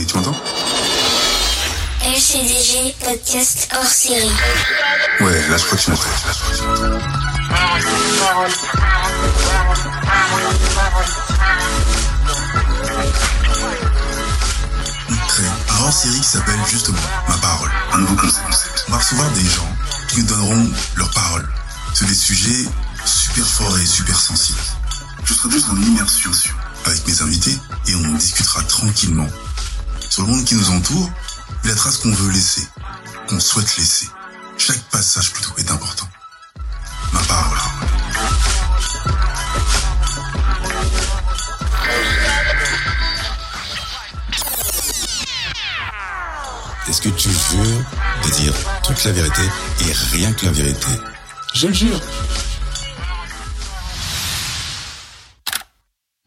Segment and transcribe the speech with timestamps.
[0.00, 0.36] Et tu m'entends?
[2.04, 4.30] LCDG podcast hors série.
[5.20, 6.04] Ouais, là je crois que tu m'entends.
[15.70, 18.84] Un hors série qui s'appelle justement Ma parole, un nouveau concept.
[18.86, 19.76] On va recevoir des gens
[20.10, 21.48] qui nous donneront leur parole
[21.92, 22.68] sur des sujets
[23.04, 24.60] super forts et super sensibles.
[25.24, 26.30] Je serai juste en immersion
[26.86, 27.58] avec mes invités
[27.88, 29.26] et on discutera tranquillement
[30.08, 31.10] sur le monde qui nous entoure
[31.64, 32.66] et la trace qu'on veut laisser,
[33.28, 34.08] qu'on souhaite laisser.
[34.56, 36.08] Chaque passage plutôt est important.
[37.12, 37.58] Ma parole.
[46.88, 47.84] Est-ce que tu jures
[48.24, 49.42] de dire toute la vérité
[49.80, 50.86] et rien que la vérité?
[51.54, 52.00] Je le jure.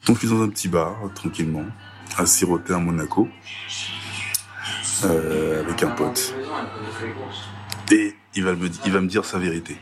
[0.05, 1.65] Donc je suis dans un petit bar, tranquillement,
[2.17, 3.27] à siroter à Monaco,
[5.05, 6.35] euh, avec un pote.
[7.91, 9.77] Et il va, me, il va me dire sa vérité.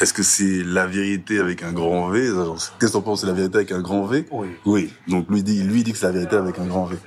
[0.00, 2.30] Est-ce que c'est la vérité avec un grand V
[2.78, 4.26] Qu'est-ce que t'en penses C'est la vérité avec un grand V?
[4.30, 4.48] Oui.
[4.66, 4.92] Oui.
[5.08, 6.98] Donc lui dit, lui dit que c'est la vérité avec un grand V.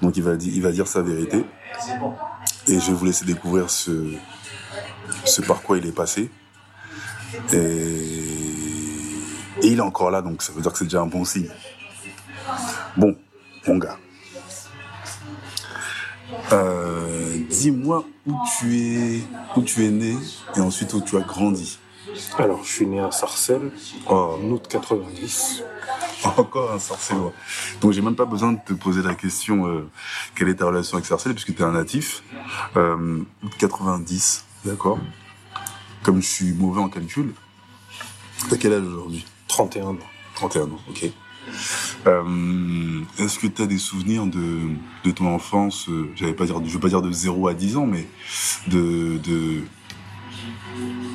[0.00, 1.44] Donc il va, dire, il va dire sa vérité.
[2.66, 4.14] Et je vais vous laisser découvrir ce,
[5.24, 6.30] ce par quoi il est passé.
[7.52, 7.56] Et,
[9.62, 11.50] et il est encore là, donc ça veut dire que c'est déjà un bon signe.
[12.96, 13.16] Bon,
[13.66, 13.98] mon gars.
[16.52, 19.20] Euh, Dis-moi où tu es,
[19.56, 20.16] où tu es né
[20.56, 21.78] et ensuite où tu as grandi.
[22.38, 23.70] Alors, je suis né à Sarcelles
[24.08, 25.62] Oh, en août 90.
[26.36, 27.32] encore un Sarcellois.
[27.80, 29.88] Donc j'ai même pas besoin de te poser la question euh,
[30.34, 32.22] quelle est ta relation avec Sarcelles puisque tu es un natif.
[32.76, 33.22] Euh,
[33.58, 34.98] 90, d'accord.
[36.02, 37.34] Comme je suis mauvais en calcul,
[38.48, 39.26] t'as quel âge aujourd'hui?
[39.48, 39.96] 31 ans.
[40.34, 41.10] 31 ans, ok.
[42.06, 44.60] Euh, Est-ce que tu as des souvenirs de,
[45.04, 47.76] de ton enfance euh, J'allais pas dire, je veux pas dire de 0 à 10
[47.76, 48.06] ans, mais
[48.68, 49.62] de de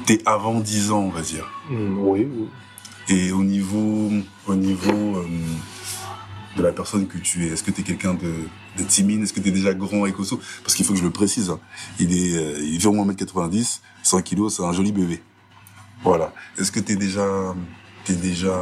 [0.06, 1.50] t'es avant 10 ans, on va dire.
[1.70, 2.48] Hmm, oui, oui.
[3.10, 4.12] Et au niveau
[4.48, 5.26] au niveau euh,
[6.58, 8.32] de la personne que tu es, est-ce que tu es quelqu'un de,
[8.78, 9.24] de timide?
[9.24, 10.40] Est-ce que tu es déjà grand et costaud?
[10.64, 11.50] Parce qu'il faut que je le précise.
[11.50, 11.60] hein.
[12.00, 15.22] Il est euh, il fait au moins 1m90, 100 kg, c'est un joli bébé.
[16.04, 16.32] Voilà.
[16.60, 17.26] Est-ce que tu es déjà
[18.04, 18.56] t'es déjà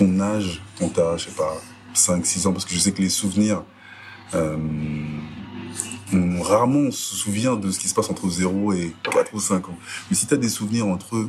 [0.00, 1.56] ton âge, quand t'as, je sais pas,
[1.94, 3.62] 5, 6 ans, parce que je sais que les souvenirs,
[4.34, 4.56] euh,
[6.12, 9.40] on- rarement on se souvient de ce qui se passe entre 0 et 4 ou
[9.40, 9.76] 5 ans.
[10.10, 11.28] Mais si t'as des souvenirs entre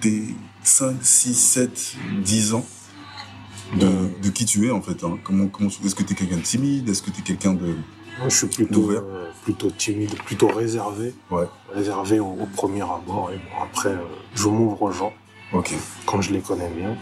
[0.00, 2.66] tes 5, 6, 7, 10 ans,
[3.76, 3.88] de,
[4.22, 5.18] de qui tu es en fait, hein.
[5.24, 7.74] comment, comment, est-ce que t'es quelqu'un de timide, est-ce que t'es quelqu'un de,
[8.18, 11.14] Moi, je suis plutôt, euh, plutôt timide, plutôt réservé.
[11.30, 13.30] ouais, Réservé au, au premier abord.
[13.32, 13.98] Et bon, après, euh,
[14.34, 15.12] je m'ouvre aux gens
[15.52, 15.72] ok.
[16.06, 16.96] quand je les connais bien.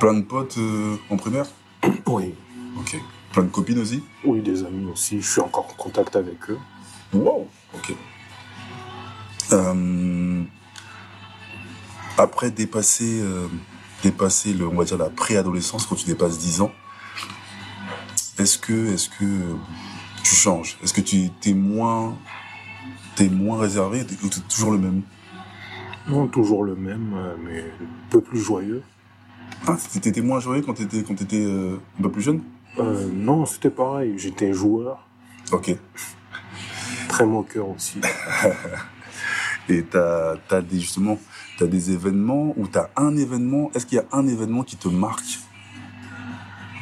[0.00, 1.46] Plein de potes euh, en primaire,
[2.06, 2.34] Oui.
[2.78, 2.96] ok.
[3.32, 5.20] Plein de copines aussi, Oui, des amis aussi.
[5.20, 6.58] Je suis encore en contact avec eux.
[7.12, 7.48] Wow.
[7.74, 7.94] Ok.
[9.52, 10.42] Euh,
[12.18, 13.46] après dépasser, euh,
[14.02, 16.72] dépasser le, on va dire la préadolescence, quand tu dépasses 10 ans,
[18.38, 19.24] est-ce que, est-ce que
[20.22, 20.76] tu changes?
[20.82, 22.16] Est-ce que tu es moins,
[23.16, 25.02] t'es moins réservé ou t'es toujours le même?
[26.06, 28.82] Non, toujours le même, mais un peu plus joyeux.
[29.66, 32.42] Ah, t'étais moins joyeux quand t'étais, quand t'étais euh, un peu plus jeune?
[32.78, 34.14] Euh, non, c'était pareil.
[34.18, 35.06] J'étais joueur,
[35.52, 35.74] Ok.
[37.08, 38.00] très moqueur aussi.
[39.68, 41.18] Et t'as, t'as des, justement,
[41.58, 43.70] t'as des événements ou t'as un événement?
[43.74, 45.38] Est-ce qu'il y a un événement qui te marque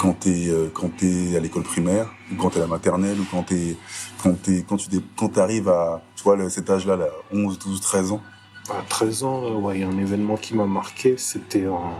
[0.00, 3.24] quand t'es, euh, quand t'es à l'école primaire ou quand t'es à la maternelle ou
[3.30, 3.76] quand t'es,
[4.20, 8.12] quand t'es, quand tu quand t'arrives à, tu vois, cet âge-là, là, 11, 12, 13
[8.12, 8.22] ans?
[8.68, 11.14] À 13 ans, ouais, il y a un événement qui m'a marqué.
[11.18, 11.92] C'était en,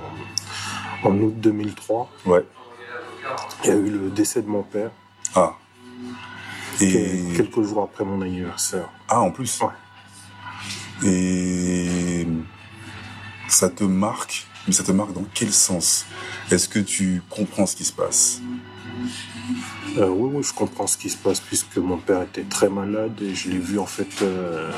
[1.04, 2.10] en août 2003.
[2.26, 2.44] Ouais.
[3.64, 4.90] Il y a eu le décès de mon père,
[5.34, 5.54] Ah.
[6.80, 8.88] Et, quel- quelques jours après mon anniversaire.
[9.08, 9.60] ah, en plus.
[9.60, 11.08] Ouais.
[11.08, 12.26] Et
[13.48, 16.06] ça te marque, mais ça te marque dans quel sens?
[16.50, 18.40] Est-ce que tu comprends ce qui se passe?
[19.98, 23.20] Euh, oui, oui, je comprends ce qui se passe puisque mon père était très malade
[23.20, 24.70] et je l'ai vu en fait euh,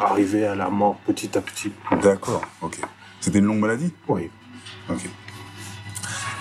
[0.00, 1.72] arriver à la mort petit à petit.
[2.02, 2.78] D'accord, ok.
[3.20, 3.92] C'était une longue maladie?
[4.08, 4.30] Oui.
[4.88, 5.08] Ok.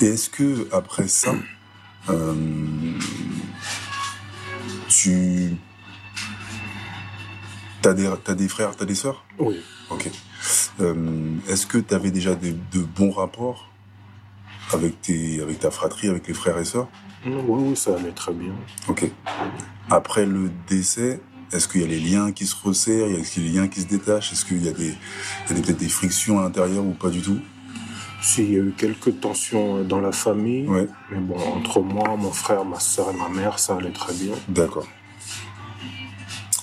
[0.02, 1.34] Et est-ce que après ça,
[2.10, 2.34] euh,
[4.90, 5.56] tu
[7.82, 9.24] t'as des t'as des frères, t'as des sœurs?
[9.40, 9.62] Oui.
[9.90, 10.10] Ok.
[10.82, 13.70] Euh, est-ce que tu avais déjà de bons rapports
[14.74, 16.88] avec tes avec ta fratrie, avec les frères et sœurs?
[17.26, 18.54] Oui, oui, ça allait très bien.
[18.90, 19.10] Ok.
[19.90, 21.22] Après le décès,
[21.54, 23.08] est-ce qu'il y a les liens qui se resserrent?
[23.08, 24.34] Est-ce qu'il y a des liens qui se détachent?
[24.34, 24.94] Est-ce qu'il y a des,
[25.50, 27.40] il y a peut-être des frictions à l'intérieur ou pas du tout?
[28.24, 30.88] S'il y a eu quelques tensions euh, dans la famille, Ouais.
[31.12, 34.34] mais bon, entre moi, mon frère, ma soeur et ma mère, ça allait très bien.
[34.48, 34.88] D'accord.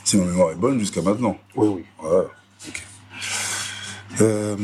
[0.04, 1.36] Si ma mémoire est bonne jusqu'à maintenant.
[1.54, 1.84] Oui, oui.
[2.02, 2.24] Ouais,
[2.66, 2.82] ok.
[4.22, 4.56] Euh,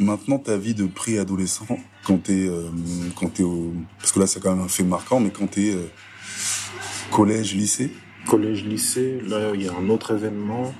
[0.00, 1.66] maintenant, ta vie de préadolescent,
[2.04, 2.68] quand t'es, euh,
[3.16, 5.70] quand t'es au, parce que là, c'est quand même un fait marquant, mais quand t'es
[5.72, 5.88] euh,
[7.12, 7.92] collège, lycée,
[8.28, 10.74] Collège, lycée, là, il y a un autre événement.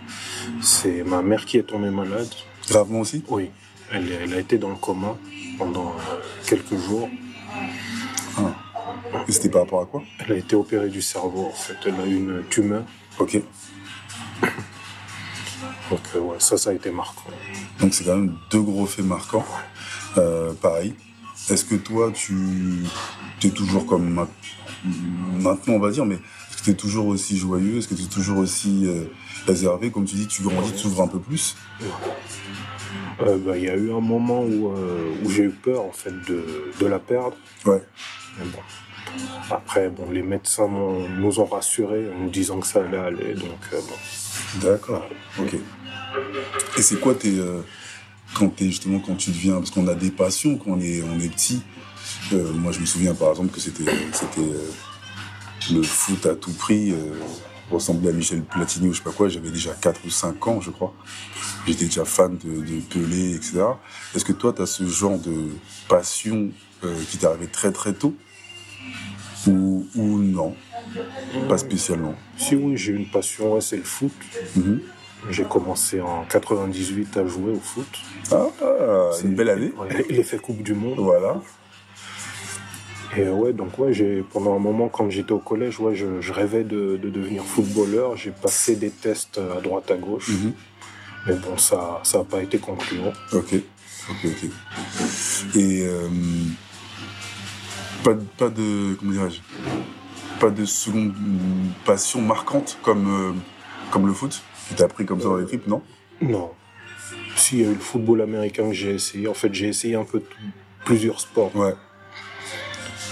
[0.60, 2.28] C'est ma mère qui est tombée malade.
[2.68, 3.24] gravement aussi?
[3.28, 3.48] Oui.
[3.92, 5.16] Elle, elle a été dans le coma
[5.58, 7.08] pendant euh, quelques jours.
[9.28, 10.02] Et c'était par rapport à quoi?
[10.20, 11.76] Elle a été opérée du cerveau, en fait.
[11.86, 12.84] Elle a eu une tumeur.
[13.18, 13.40] Ok.
[15.90, 17.30] Donc, euh, ouais, ça, ça a été marquant.
[17.80, 19.44] Donc c'est quand même deux gros faits marquants.
[20.18, 20.94] Euh, pareil.
[21.48, 22.84] Est-ce que toi, tu
[23.42, 24.28] es toujours comme ma-
[25.40, 27.78] maintenant, on va dire, mais est-ce que tu es toujours aussi joyeux?
[27.78, 29.04] Est-ce que tu es toujours aussi euh,
[29.46, 29.90] réservé?
[29.90, 31.56] Comme tu dis, tu grandis, tu s'ouvres un peu plus.
[33.22, 35.92] Euh, bah, Il y a eu un moment où, euh, où j'ai eu peur, en
[35.92, 37.36] fait, de, de la perdre.
[37.64, 37.82] Ouais.
[38.38, 38.58] Mais bon.
[39.50, 43.34] Après, bon, les médecins nous ont rassurés en nous disant que ça allait aller.
[43.34, 44.68] Donc, euh, bon.
[44.68, 45.08] D'accord.
[45.38, 45.54] Ok.
[46.78, 47.34] Et c'est quoi tes
[48.34, 51.18] quand t'es justement quand tu deviens parce qu'on a des passions quand on est on
[51.18, 51.62] est petit.
[52.32, 54.52] Moi, je me souviens par exemple que c'était c'était
[55.72, 56.94] le foot à tout prix.
[57.70, 59.28] Ressemblait à Michel Platini ou je sais pas quoi.
[59.28, 60.92] J'avais déjà 4 ou 5 ans, je crois.
[61.66, 63.62] J'étais déjà fan de, de Pelé, etc.
[64.14, 65.50] Est-ce que toi, tu as ce genre de
[65.88, 66.50] passion
[66.84, 68.14] euh, qui t'est arrivé très très tôt?
[69.46, 70.54] Ou, ou non?
[71.48, 72.14] Pas spécialement.
[72.36, 74.12] Si oui, j'ai une passion, ouais, c'est le foot.
[74.56, 74.80] Mhm.
[75.28, 77.86] J'ai commencé en 98 à jouer au foot.
[78.32, 78.46] Ah,
[79.12, 79.72] c'est une belle année.
[80.08, 80.98] L'effet Coupe du Monde.
[80.98, 81.40] Voilà.
[83.16, 86.32] Et ouais, donc ouais, j'ai pendant un moment quand j'étais au collège, ouais, je, je
[86.32, 88.16] rêvais de, de devenir footballeur.
[88.16, 90.52] J'ai passé des tests à droite à gauche, Mhm.
[91.26, 93.12] mais bon, ça, ça n'a pas été concluant.
[93.32, 93.54] Ok,
[94.08, 94.50] ok, ok.
[95.56, 96.08] Et euh,
[98.04, 99.40] pas, de- pas de comment dirais-je,
[100.38, 101.12] pas de seconde
[101.84, 103.32] passion marquante comme euh,
[103.90, 105.82] comme le foot qui t'a pris comme ça dans les tripes, non?
[106.22, 106.50] Non.
[107.34, 109.26] Si, il y a eu le football américain que j'ai essayé.
[109.26, 110.36] En fait, j'ai essayé un peu tout-
[110.84, 111.74] plusieurs sports, Ouais.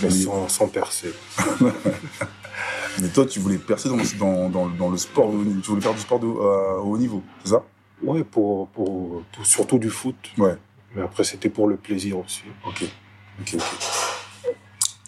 [0.02, 1.12] Mais sans, sans percer.
[3.00, 5.30] Mais toi, tu voulais percer dans, le- dans, dans, dans le sport,
[5.62, 7.62] tu voulais faire du sport de, à haut niveau, c'est ça?
[8.02, 10.16] Ouais, pour, pour, pour- surtout du foot.
[10.36, 10.56] Ouais.
[10.94, 12.42] Mais après, c'était pour le plaisir aussi.
[12.66, 12.84] Ok,
[13.40, 14.52] ok, ok.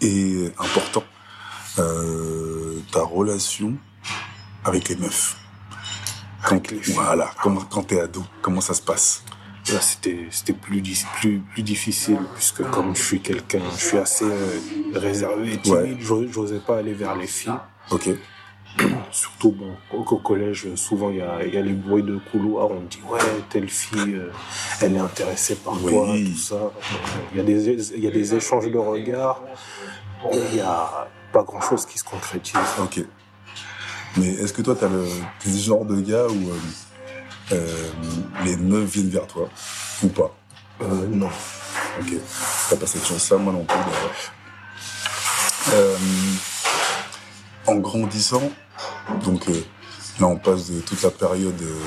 [0.02, 1.02] Et important,
[1.78, 3.74] euh, ta relation
[4.64, 5.36] avec les meufs.
[6.44, 6.94] Quand, Avec les filles.
[6.94, 9.24] voilà, comment, quand t'es ado, comment ça se passe?
[9.68, 10.82] Là, c'était c'était plus,
[11.20, 14.58] plus, plus difficile, puisque comme je suis quelqu'un, je suis assez euh,
[14.94, 15.96] réservé et timide, Ouais.
[16.00, 17.52] j'o- j'osais pas aller vers les filles.
[17.90, 18.08] Ok.
[19.12, 22.70] Surtout, bon, au, collège, souvent, il y a, il y a les bruits de couloir,
[22.70, 23.18] on dit, ouais,
[23.50, 24.30] telle fille, euh,
[24.80, 25.92] elle est intéressée par Oui.
[25.92, 26.72] toi, tout ça.
[27.32, 29.42] Il y, a des, il y a des échanges de regards,
[30.32, 32.54] il y a pas grand-chose qui se concrétise.
[32.80, 33.04] Ok.
[34.16, 35.04] Mais est-ce que toi, t'as le,
[35.40, 36.58] t'es le genre de gars où euh,
[38.44, 39.48] les meufs viennent vers toi
[40.02, 40.34] ou pas
[40.82, 41.28] Euh, non.
[42.00, 42.12] Ok.
[42.70, 43.76] T'as pas cette chance-là, moi non plus.
[43.76, 44.32] d'ailleurs.
[45.72, 45.96] Euh,
[47.66, 48.50] en grandissant,
[49.24, 49.62] donc euh,
[50.18, 51.78] là on passe de toute la période euh,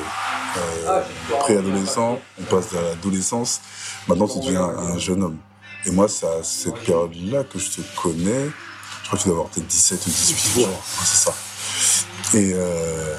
[0.87, 1.01] euh,
[1.39, 3.61] préadolescent, on passe à l'adolescence.
[4.07, 5.37] Maintenant tu deviens un jeune homme.
[5.85, 8.45] Et moi, c'est à cette période-là que je te connais.
[9.01, 10.69] Je crois que tu dois avoir peut-être 17 ou 18 ans.
[10.69, 11.33] Ouais, c'est ça.
[12.37, 13.17] Et euh,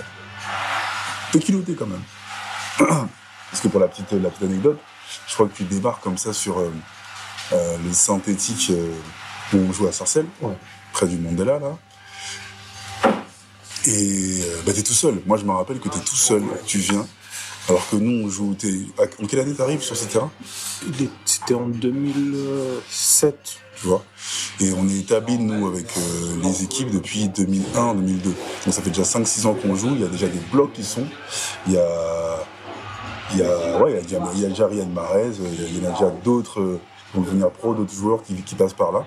[1.30, 2.00] peu culotté quand même.
[3.50, 4.78] Parce que pour la petite, la petite anecdote,
[5.28, 6.72] je crois que tu débarques comme ça sur euh,
[7.52, 8.90] euh, le synthétique euh,
[9.52, 10.56] où on joue à Sarcelles, Ouais.
[10.92, 11.78] près du Mandela, là.
[13.86, 15.20] Et euh, bah, t'es tout seul.
[15.26, 16.42] Moi, je me rappelle que t'es tout seul.
[16.66, 17.06] Tu viens.
[17.68, 18.54] Alors que nous, on joue.
[18.54, 18.72] T'es...
[19.22, 20.30] En quelle année t'arrives sur ce terrain?
[20.86, 23.38] Il est- C'était en 2007.
[23.80, 24.02] tu vois?
[24.60, 28.30] Et on est établi, nous, avec euh, les équipes depuis 2001, 2002.
[28.30, 30.84] Donc ça fait déjà 5-6 ans qu'on joue, il y a déjà des blocs qui
[30.84, 31.06] sont.
[31.66, 32.38] Il y a,
[33.34, 35.82] il y a, ouais, il y a déjà, il y déjà Ryan Marez, euh, il
[35.82, 36.80] y en a déjà d'autres euh,
[37.14, 39.04] vont devenir pro, d'autres joueurs qui, passent par là.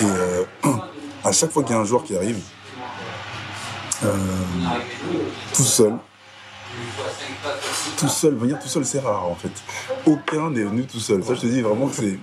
[0.00, 0.44] Et euh,
[1.24, 2.40] à chaque fois qu'il y a un joueur qui arrive,
[4.04, 4.08] euh,
[5.54, 5.94] tout seul,
[7.98, 9.52] tout seul, venir tout seul, c'est rare en fait.
[10.06, 11.22] Aucun n'est venu tout seul.
[11.24, 12.18] Ça, je te dis vraiment que c'est.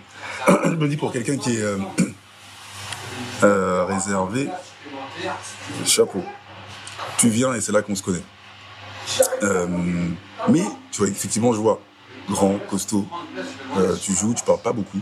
[0.65, 1.77] je me dis pour quelqu'un qui est euh,
[3.43, 4.49] euh, réservé,
[5.85, 6.23] chapeau.
[7.17, 8.23] Tu viens et c'est là qu'on se connaît.
[9.43, 9.67] Euh,
[10.49, 10.63] mais,
[10.97, 11.79] tu vois, effectivement, je vois
[12.27, 13.05] grand, costaud,
[13.75, 14.97] euh, tu joues, tu parles pas beaucoup,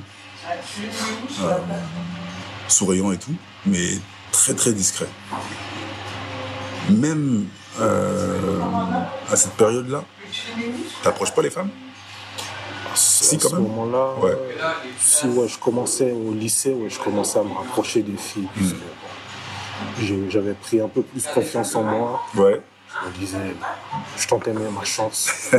[1.41, 1.57] Euh,
[2.67, 3.33] souriant et tout,
[3.65, 3.91] mais
[4.33, 5.07] très très discret.
[6.89, 7.45] Même
[7.79, 8.59] euh,
[9.31, 10.03] à cette période-là,
[11.01, 11.69] t'approches pas les femmes?
[12.93, 13.63] Si, à quand ce même.
[13.63, 14.31] moment-là, Ouais.
[14.31, 18.49] euh, si ouais, je commençais au lycée, ouais, je commençais à me rapprocher des filles.
[20.01, 22.21] j'ai- J'avais pris un peu plus confiance en moi.
[22.35, 22.61] Ouais.
[23.03, 23.55] Je me disais,
[24.17, 25.51] je tentais ma chance.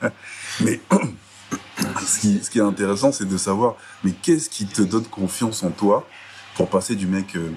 [0.60, 0.80] Mais
[2.06, 3.74] ce qui, ce qui est intéressant, c'est de savoir,
[4.04, 6.06] mais qu'est-ce qui te donne confiance en toi
[6.54, 7.50] pour passer du mec euh,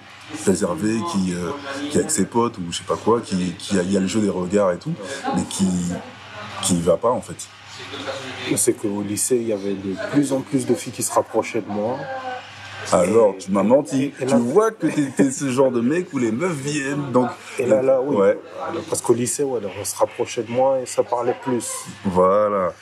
[0.46, 1.52] réservé qui, euh,
[1.92, 3.98] qui est avec ses potes ou je sais pas quoi, qui, qui a, il y
[3.98, 4.94] a le jeu des regards et tout,
[5.36, 5.68] mais qui
[6.62, 7.48] qui va pas en fait?
[8.56, 11.62] C'est qu'au lycée, il y avait de plus en plus de filles qui se rapprochaient
[11.62, 12.00] de moi.
[12.92, 14.04] Alors, tu m'as menti.
[14.20, 17.30] Et- et tu vois que t'es ce genre de mec où les meufs viennent, donc.
[17.60, 18.16] Et là, là, oui.
[18.16, 18.38] Ouais,
[18.90, 21.68] Parce qu'au lycée, ouais, on se rapprochait de moi et ça parlait plus.
[22.06, 22.74] voilà.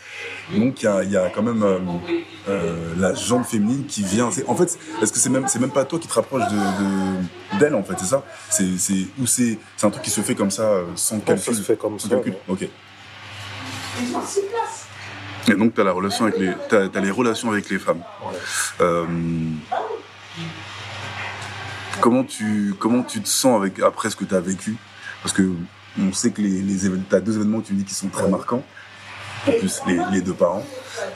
[0.55, 1.79] Donc il y a, il y a quand même euh,
[2.47, 4.29] euh, la jambe féminine qui vient.
[4.29, 6.55] C'est- En fait, est-ce que c'est même c'est même pas toi qui te rapproches de
[6.55, 8.23] de- d'elle en fait, c'est ça?
[8.51, 11.25] C'est c'est ou c'est c'est un truc qui se fait comme ça euh, sans ça
[11.25, 11.55] calcul?
[11.55, 12.33] se fait comme sans ça, calcul?
[12.33, 12.39] ouais.
[12.47, 12.69] Ok.
[15.47, 18.01] Et donc relation avec les relations avec les femmes.
[18.81, 19.05] Euh,
[22.01, 24.75] comment tu comment tu te sens après ce que tu as vécu?
[25.21, 25.51] Parce que
[25.99, 28.63] on sait que événements, t'as deux événements tu dis qui sont très marquants.
[29.47, 30.65] En plus les, deux parents.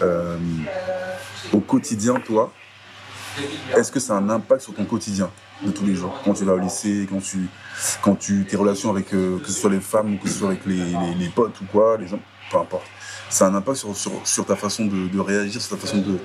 [0.01, 0.37] Euh,
[1.51, 2.53] au quotidien, toi,
[3.75, 5.31] est-ce que ça a un impact sur ton quotidien
[5.63, 6.19] de tous les jours?
[6.23, 7.47] Quand tu vas au lycée, quand tu
[8.01, 10.65] quand tu tes relations avec euh, que ce soit les femmes que ce soit avec
[10.65, 12.19] les, potes ou quoi, les hommes,
[12.51, 12.85] peu importe.
[13.29, 15.97] Ça a un impact sur, sur, sur ta façon de, de réagir, sur ta façon
[15.97, 16.17] de,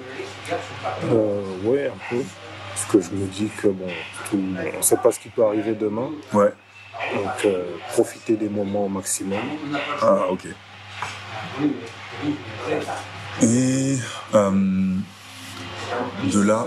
[1.10, 2.22] Euh, ouais, un peu.
[2.70, 3.86] Parce que je me dis que bon,
[4.30, 4.38] tout,
[4.74, 6.10] on ne sait pas ce qui peut arriver demain.
[6.32, 6.52] Ouais.
[7.14, 9.40] Donc, euh, profiter des moments au maximum.
[10.00, 10.46] Ah, ok.
[13.42, 13.96] Et
[14.34, 14.50] euh,
[16.24, 16.66] de là,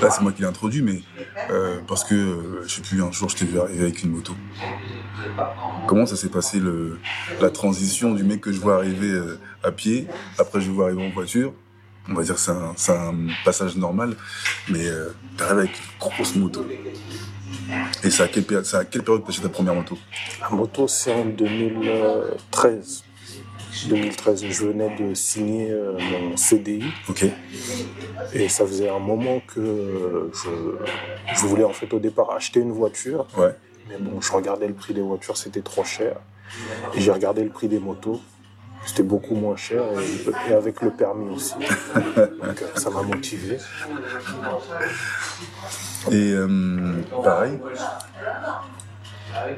[0.00, 1.02] là c'est moi qui l'ai introduit, mais
[1.50, 4.10] euh, parce que euh, je sais plus, un jour je t'ai vu arriver avec une
[4.10, 4.34] moto.
[5.86, 6.98] Comment ça s'est passé le,
[7.40, 10.06] la transition du mec que je vois arriver euh, à pied,
[10.38, 11.52] après je vois arriver en voiture?
[12.08, 14.16] On va dire que c'est un, passage normal,
[14.68, 16.64] mais euh, t'arrives avec une grosse moto.
[18.04, 18.44] Et c'est à quelle
[18.74, 19.98] à quelle période t'achètes ta première moto?
[20.40, 23.02] La moto, c'est en 2013.
[23.88, 27.26] 2013, je venais de signer euh, mon CDI Ok.
[28.32, 32.60] et ça faisait un moment que euh, je, je voulais en fait au départ acheter
[32.60, 33.54] une voiture, Ouais.
[33.86, 36.16] Mais bon, je regardais le prix des voitures, c'était trop cher.
[36.92, 38.20] Et j'ai regardé le prix des motos,
[38.84, 41.58] c'était beaucoup moins cher et, et avec le permis aussi.
[42.16, 43.64] Donc euh, ça m'a motivé.
[46.10, 47.60] Et euh, pareil,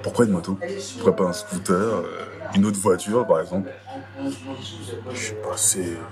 [0.03, 0.59] pourquoi une moto?
[0.97, 3.71] Pourquoi pas un scooter, euh, une autre voiture par exemple?
[5.13, 6.09] Je sais pas, c'est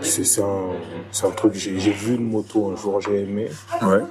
[0.00, 0.76] c'est un,
[1.24, 1.54] un truc.
[1.54, 3.50] J'ai j'ai vu une moto un jour, j'ai aimé.
[3.82, 4.02] Ouais.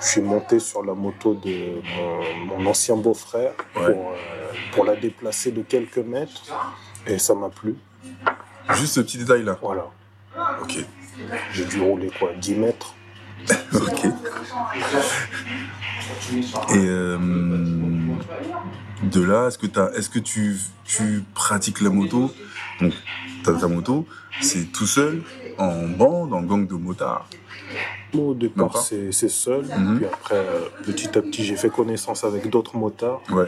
[0.00, 3.92] Je suis monté sur la moto de mon, mon ancien beau-frère Ouais.
[3.92, 6.42] pour, euh, pour la déplacer de quelques mètres
[7.06, 7.76] et ça m'a plu.
[8.74, 9.58] Juste ce petit détail là.
[9.62, 9.86] Voilà.
[10.62, 10.78] Ok.
[11.52, 12.94] J'ai dû rouler quoi 10 mètres.
[13.74, 14.04] Ok.
[16.70, 17.18] Et euh,
[19.02, 22.32] de là, est-ce que, tu, tu pratiques la moto?
[22.80, 22.92] Donc,
[23.42, 24.06] t'as ta moto,
[24.40, 25.22] c'est tout seul,
[25.58, 27.28] en bande, en gang de motards.
[28.18, 29.64] Au départ, c'est seul.
[29.96, 33.46] Puis après, euh, petit à petit, j'ai fait connaissance avec d'autres motards Ouais.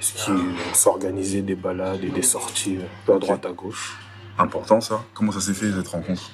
[0.00, 0.32] ce qui
[0.72, 2.78] s'organisaient des balades et des sorties
[3.08, 3.98] euh, à droite à gauche.
[4.38, 5.04] Important ça.
[5.14, 6.30] Comment ça s'est fait cette rencontre?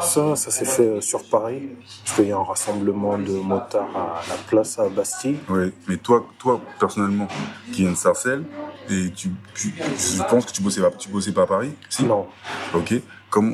[0.00, 1.70] Ça, ça s'est fait euh, sur Paris,
[2.04, 5.38] parce qu'il y a un rassemblement de motards à la place à Bastille.
[5.48, 5.72] Ouais.
[5.88, 7.28] Mais toi, toi personnellement,
[7.72, 8.44] qui viens de Sarcelles,
[8.88, 12.04] et tu, tu- je pense que tu bossais pas, tu bossais pas à Paris Si?
[12.04, 12.26] Non,
[12.74, 12.94] Ok.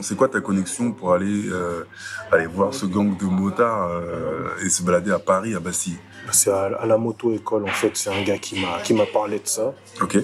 [0.02, 1.84] C'est quoi ta connexion pour aller, euh,
[2.30, 5.96] aller voir ce gang de motards euh, et se balader à Paris, à Bastille?
[6.30, 8.60] C'est à, à la moto-école, en fait, c'est un gars qui
[8.94, 10.18] m'a parlé de ça, Ok.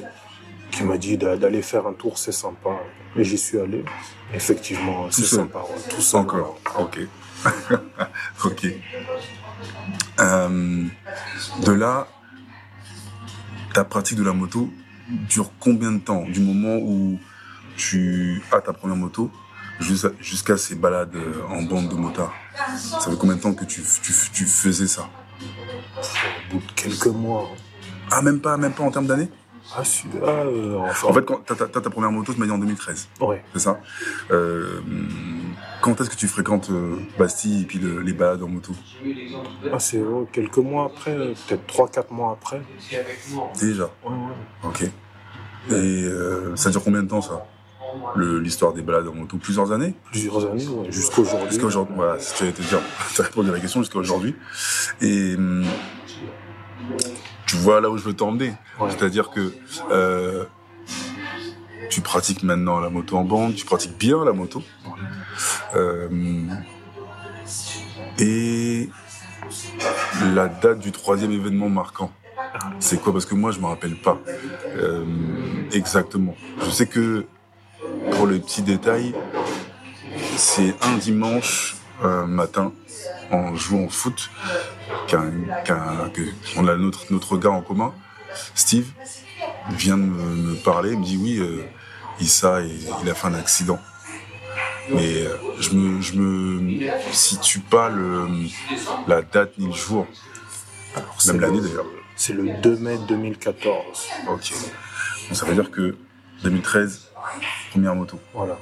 [0.70, 2.70] qui m'a dit d'a- d'aller faire un tour, c'est sympa.
[3.16, 3.84] Et j'y suis allé.
[4.34, 5.58] Effectivement, c'est seul sympa.
[5.60, 6.20] ouais, Tout seul.
[6.20, 6.58] Encore.
[6.78, 6.98] Ok.
[8.44, 8.66] ok.
[10.20, 10.84] Euh,
[11.64, 12.08] de là,
[13.74, 14.68] ta pratique de la moto
[15.08, 16.24] dure combien de temps?
[16.28, 17.18] Du moment où
[17.76, 19.30] tu as ta première moto
[19.80, 22.34] jusqu'à ces balades euh, en bande de motards
[23.00, 25.08] Ça fait combien de temps que tu, tu, tu faisais ça?
[26.50, 27.48] Au bout de quelques mois.
[27.52, 27.56] hein.
[28.10, 29.30] Ah, même pas, même pas en termes d'années?
[29.76, 32.52] Ah, si- ah, euh, enfin, En fait, quand t'as ta première moto, tu m'as dit
[32.52, 33.08] en 2013.
[33.20, 33.42] ouais.
[33.52, 33.80] c'est ça.
[34.30, 34.80] Euh,
[35.82, 38.72] quand est-ce que tu fréquentes euh, Bastille et puis le- les balades en moto?
[39.72, 42.62] Ah, c'est ouais, quelques mois après, euh, peut-être 3-4 mois après.
[43.60, 43.84] Déjà?
[44.04, 44.64] Ouais, ouais.
[44.64, 44.82] Ok.
[45.70, 47.44] Et euh, ça dure combien de temps ça?
[48.16, 49.36] L'histoire des balades en moto?
[49.36, 49.94] Plusieurs années?
[50.10, 51.48] Plusieurs années, ouais, jusqu'aujourd'hui.
[51.50, 51.94] Jusqu'à aujourd'hui.
[51.94, 52.80] Voilà, ce que j'allais te dire.
[53.14, 54.34] Tu as répondu à la question jusqu'à aujourd'hui.
[55.02, 55.64] Et hum,
[57.48, 58.52] tu vois là où je veux t'emmener.
[58.78, 58.90] Ouais.
[58.90, 59.52] C'est-à-dire que
[59.90, 60.44] euh,
[61.90, 64.62] tu pratiques maintenant la moto en bande, tu pratiques bien la moto.
[65.74, 66.08] Euh,
[68.18, 68.90] et
[70.34, 72.12] la date du troisième événement marquant,
[72.80, 73.12] c'est quoi?
[73.12, 74.20] Parce que moi, je me rappelle pas
[74.76, 75.04] euh,
[75.72, 76.34] exactement.
[76.62, 77.24] Je sais que
[78.12, 79.14] pour le petit détail,
[80.36, 82.72] c'est un dimanche euh, matin
[83.30, 84.30] en jouant au foot
[85.16, 86.22] que-
[86.56, 87.92] on a notre, notre gars en commun,
[88.54, 88.86] Steve,
[89.70, 91.64] vient de me, me parler, il me dit oui, euh,
[92.20, 93.78] Issa, il, il a fait un accident.
[94.90, 98.26] Mais euh, je me, je me situe pas le,
[99.06, 100.06] la date ni le jour,
[101.18, 101.84] C'est même l'année le- d'ailleurs.
[102.16, 104.08] C'est le 2 mai 2014.
[104.28, 104.52] Ok.
[105.28, 105.96] Donc ça veut dire que
[106.42, 107.10] 2013,
[107.70, 108.18] première moto.
[108.34, 108.58] Voilà.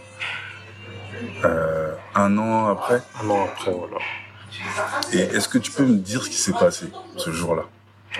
[1.45, 3.01] Euh, un an après?
[3.23, 3.97] Un an après, voilà.
[5.13, 6.87] Et est-ce que tu peux me dire ce qui s'est passé
[7.17, 7.63] ce jour-là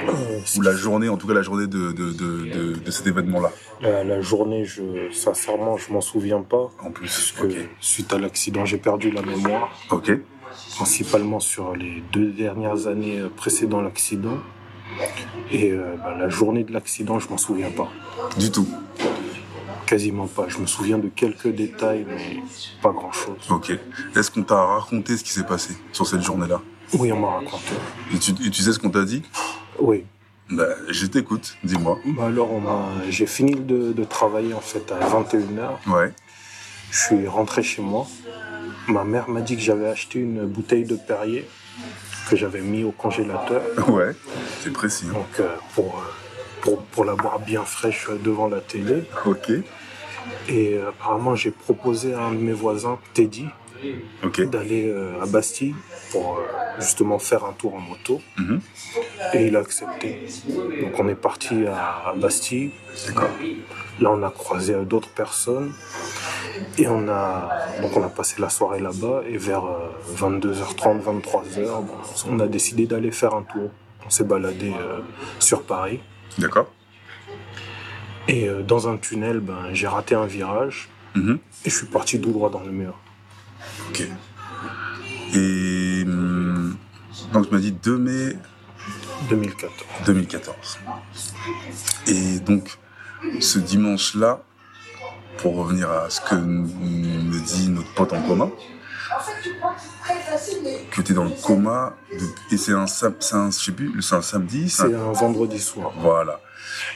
[0.01, 3.51] Euh, Ou la journée, en tout cas la journée de, de, de, cet événement-là
[3.81, 6.71] La, la journée, je, sincèrement, je m'en souviens pas.
[6.83, 7.07] En plus.
[7.07, 7.49] Parce que
[7.81, 10.13] suite à l'accident, j'ai perdu la mémoire, Ok.
[10.77, 14.39] principalement sur les deux dernières années précédant l'accident.
[15.51, 17.89] Et euh, bah, la journée de l'accident, je m'en souviens pas.
[18.39, 18.69] Du tout.
[19.87, 20.47] Quasiment pas.
[20.49, 22.43] Je me souviens de quelques détails, mais
[22.83, 23.37] pas grand-chose.
[23.51, 23.73] Ok.
[24.17, 26.61] Est-ce qu'on t'a raconté ce qui s'est passé sur cette journée-là?
[26.95, 27.73] Oui, on m'a raconté.
[28.15, 29.23] et tu, et tu sais ce qu'on t'a dit?
[29.79, 30.05] Oui.
[30.51, 31.99] bah, Je t'écoute, dis-moi.
[32.17, 32.51] Bah alors,
[33.09, 35.93] j'ai fini de, de travailler en fait à 21h.
[35.93, 36.13] Ouais.
[36.91, 38.07] Je suis rentré chez moi.
[38.89, 41.49] Ma mère m'a dit que j'avais acheté une bouteille de Perrier
[42.29, 43.63] que j'avais mis au congélateur.
[43.89, 44.15] Ouais.
[44.63, 45.07] C'est précis.
[45.11, 45.15] hein.
[45.15, 46.13] Donc, euh, pour, euh,
[46.67, 49.05] pour, pour la boire bien fraîche devant la télé.
[49.25, 49.51] Ok.
[50.49, 53.47] Et euh, apparemment, j'ai proposé à un de mes voisins, Teddy,
[54.51, 55.77] d'aller euh, à Bastille
[56.11, 56.43] pour euh,
[56.81, 58.21] justement faire un tour en moto.
[58.37, 58.61] Mhm.
[59.35, 60.27] Et il a accepté.
[60.83, 62.73] Donc, on est parti à, Bastille.
[63.07, 63.31] D'accord.
[64.01, 65.73] Là, on a croisé d'autres personnes.
[66.79, 67.49] Et on a,
[67.81, 69.23] donc on a passé la soirée là-bas.
[69.29, 73.71] Et vers euh, 22h30, 23h, bon, on a décidé d'aller faire un tour.
[74.05, 74.73] On s'est baladé
[75.41, 76.01] sur Paris.
[76.39, 76.71] D'accord.
[78.29, 80.89] Et euh, dans un tunnel, ben, j'ai raté un virage.
[81.15, 81.39] Mhm.
[81.65, 82.95] Et je suis parti tout droit dans le mur.
[83.89, 84.03] Ok.
[85.35, 86.77] Et hum,
[87.33, 88.37] donc tu m'as dit 2 mai
[89.31, 89.73] 2014.
[90.07, 90.79] 2014.
[92.09, 92.79] Et donc
[93.41, 94.43] ce dimanche-là,
[95.39, 98.51] pour revenir à ce que m- me dit notre pote en commun,
[100.91, 101.95] que tu es dans le coma,
[102.51, 105.59] et c'est un, sam- c'est un, je sais plus, c'est un samedi, c'est un- vendredi
[105.61, 105.93] soir.
[105.99, 106.41] Voilà.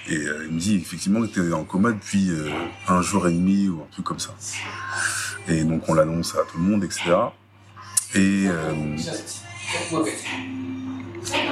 [0.08, 2.50] Et euh, il me dit effectivement que tu es dans le coma depuis euh,
[2.88, 4.34] un jour et demi ou un truc comme ça.
[5.48, 7.02] Et donc on l'annonce à tout le monde, etc.
[8.14, 8.74] Et euh,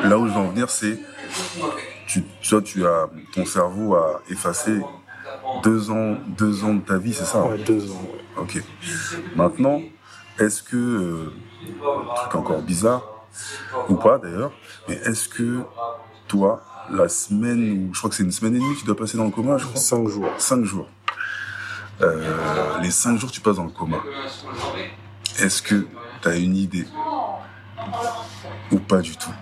[0.05, 0.99] là où je veux en venir, c'est
[2.07, 4.87] tu, tu vois, tu as ton cerveau a effacé
[5.63, 7.45] deux ans, deux ans de ta vie, c'est ça?
[7.45, 8.03] Ouais, deux ans.
[8.13, 8.43] ouais.
[8.43, 8.63] Ok.
[9.35, 9.83] Maintenant,
[10.39, 11.33] est-ce que,
[12.17, 13.03] truc encore bizarre,
[13.89, 14.53] ou pas d'ailleurs,
[14.89, 15.61] mais est-ce que
[16.27, 18.97] toi, la semaine où, je crois que c'est une semaine et demie que tu dois
[18.97, 20.29] passer dans le coma, je crois, Cinq jours.
[20.39, 20.89] cinq jours,
[22.01, 23.99] euh, les cinq jours tu passes dans le coma,
[25.39, 25.87] est-ce que
[26.23, 26.87] tu as une idée,
[28.71, 29.33] ou pas du tout,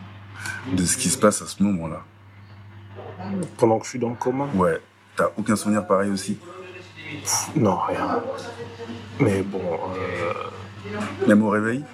[0.72, 2.02] de ce qui se passe à ce moment-là?
[3.56, 4.46] Pendant que je suis dans le coma?
[4.54, 4.80] Ouais,
[5.16, 6.38] t'as aucun souvenir pareil aussi?
[7.56, 8.20] Non, rien.
[9.18, 10.32] Mais bon, euh,
[11.26, 11.84] Même au réveil?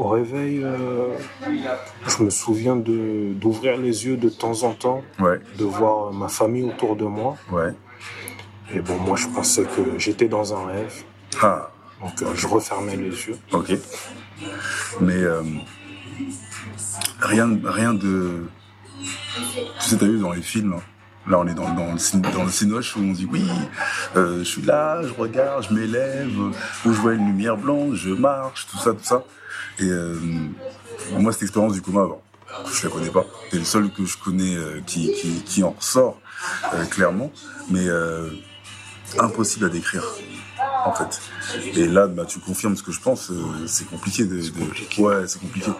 [0.00, 1.14] Au réveil, euh,
[2.08, 6.64] je me souviens d'ouvrir les yeux de temps en temps, Ouais, de voir ma famille
[6.64, 7.36] autour de moi.
[7.52, 7.72] ouais.
[8.72, 11.02] Et bon, moi, je pensais que j'étais dans un rêve.
[11.42, 13.36] Ah, Donc, euh, je refermais les yeux.
[13.52, 13.72] Ok.
[15.00, 15.42] Mais euh,
[17.20, 18.44] rien, rien de.
[19.00, 20.82] Tu sais, t'as vu dans les films, hein,
[21.26, 23.46] là on est dans, dans, le, dans le cinoche où on dit oui,
[24.16, 28.10] euh, je suis là, je regarde, je m'élève, où je vois une lumière blanche, je
[28.10, 29.24] marche, tout ça, tout ça.
[29.78, 30.18] Et euh,
[31.12, 32.20] moi, cette expérience du coma, bon,
[32.72, 33.24] je la connais pas.
[33.50, 36.20] C'est le seul que je connais euh, qui, qui, qui en ressort
[36.90, 37.30] clairement,
[37.70, 37.86] mais
[39.18, 40.04] impossible à décrire
[40.84, 41.20] en fait.
[41.74, 43.32] Et là, bah, tu confirmes ce que je pense,
[43.66, 44.40] c'est compliqué de.
[44.98, 45.70] Ouais, c'est compliqué.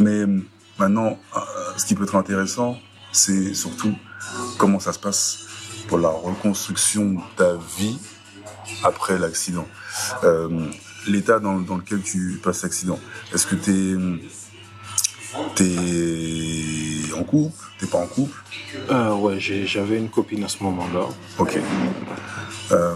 [0.00, 0.24] Mais
[0.78, 1.18] maintenant,
[1.76, 2.78] ce qui peut être intéressant,
[3.12, 3.94] c'est surtout
[4.58, 5.38] comment ça se passe
[5.88, 7.98] pour la reconstruction de ta vie
[8.84, 9.66] après l'accident.
[10.24, 10.66] Euh,
[11.08, 12.98] L'état dans, dans lequel tu passes l'accident.
[13.34, 13.96] Est-ce que t'es
[15.56, 18.40] t'es en couple T'es pas en couple?
[18.88, 21.08] Euh, ouais, j'avais une copine à ce moment-là.
[21.38, 21.58] Ok.
[22.70, 22.94] Euh,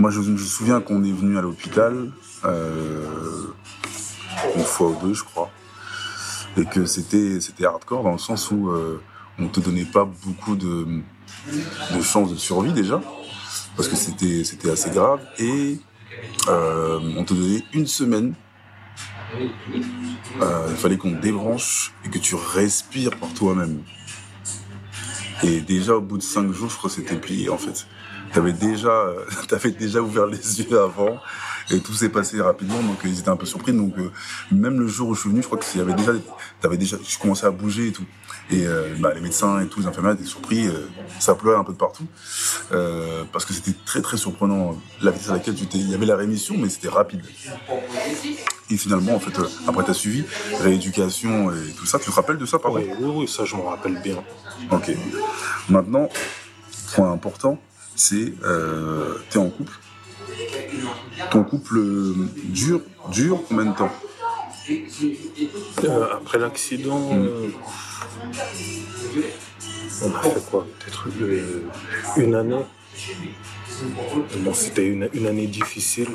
[0.00, 2.10] moi, je, je me souviens qu'on est venu à l'hôpital
[4.56, 5.50] une fois ou deux, je crois,
[6.56, 9.00] et que c'était c'était hardcore dans le sens où euh,
[9.38, 10.86] on te donnait pas beaucoup de
[11.94, 13.00] de chances de survie déjà,
[13.76, 15.78] parce que c'était c'était assez grave et
[16.48, 18.34] euh, on te donnait une semaine.
[20.40, 23.82] Euh, il fallait qu'on débranche et que tu respires par toi-même.
[25.42, 27.86] Et déjà au bout de cinq jours, je crois que c'était plié en fait.
[28.32, 29.06] T'avais déjà,
[29.48, 31.18] t'avais déjà ouvert les yeux avant
[31.70, 33.72] et tout s'est passé rapidement, donc ils étaient un peu surpris.
[33.72, 34.10] Donc euh,
[34.52, 36.12] même le jour où je suis venu, je crois que y avait déjà,
[36.60, 38.04] t'avais déjà, je commençais à bouger et tout.
[38.50, 41.64] Et euh, bah, les médecins et tous les infirmières étaient surpris, euh, ça pleurait un
[41.64, 42.06] peu de partout
[43.32, 45.78] parce que c'était très très surprenant la vitesse à laquelle tu étais.
[45.78, 47.22] Il y avait la rémission, mais c'était rapide.
[48.70, 49.32] Et finalement, en fait,
[49.66, 50.24] après t'as suivi
[50.60, 51.98] rééducation et tout ça.
[51.98, 54.22] Tu te rappelles de ça, par Oui, oui, oui, ça je m'en rappelle bien.
[54.70, 54.90] Ok.
[55.68, 56.08] Maintenant,
[56.94, 57.58] point important,
[57.94, 59.72] c'est euh, t'es en couple.
[61.30, 63.90] Ton couple euh, dure, dure combien de temps
[65.84, 67.48] Euh, après l'accident, euh,
[70.02, 71.62] on a fait quoi Peut-être euh,
[72.16, 72.64] une année.
[74.38, 76.08] Bon, c'était une, une année difficile.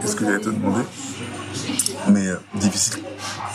[0.00, 0.84] Qu'est-ce que j'allais te demander
[2.08, 3.02] Mais difficile.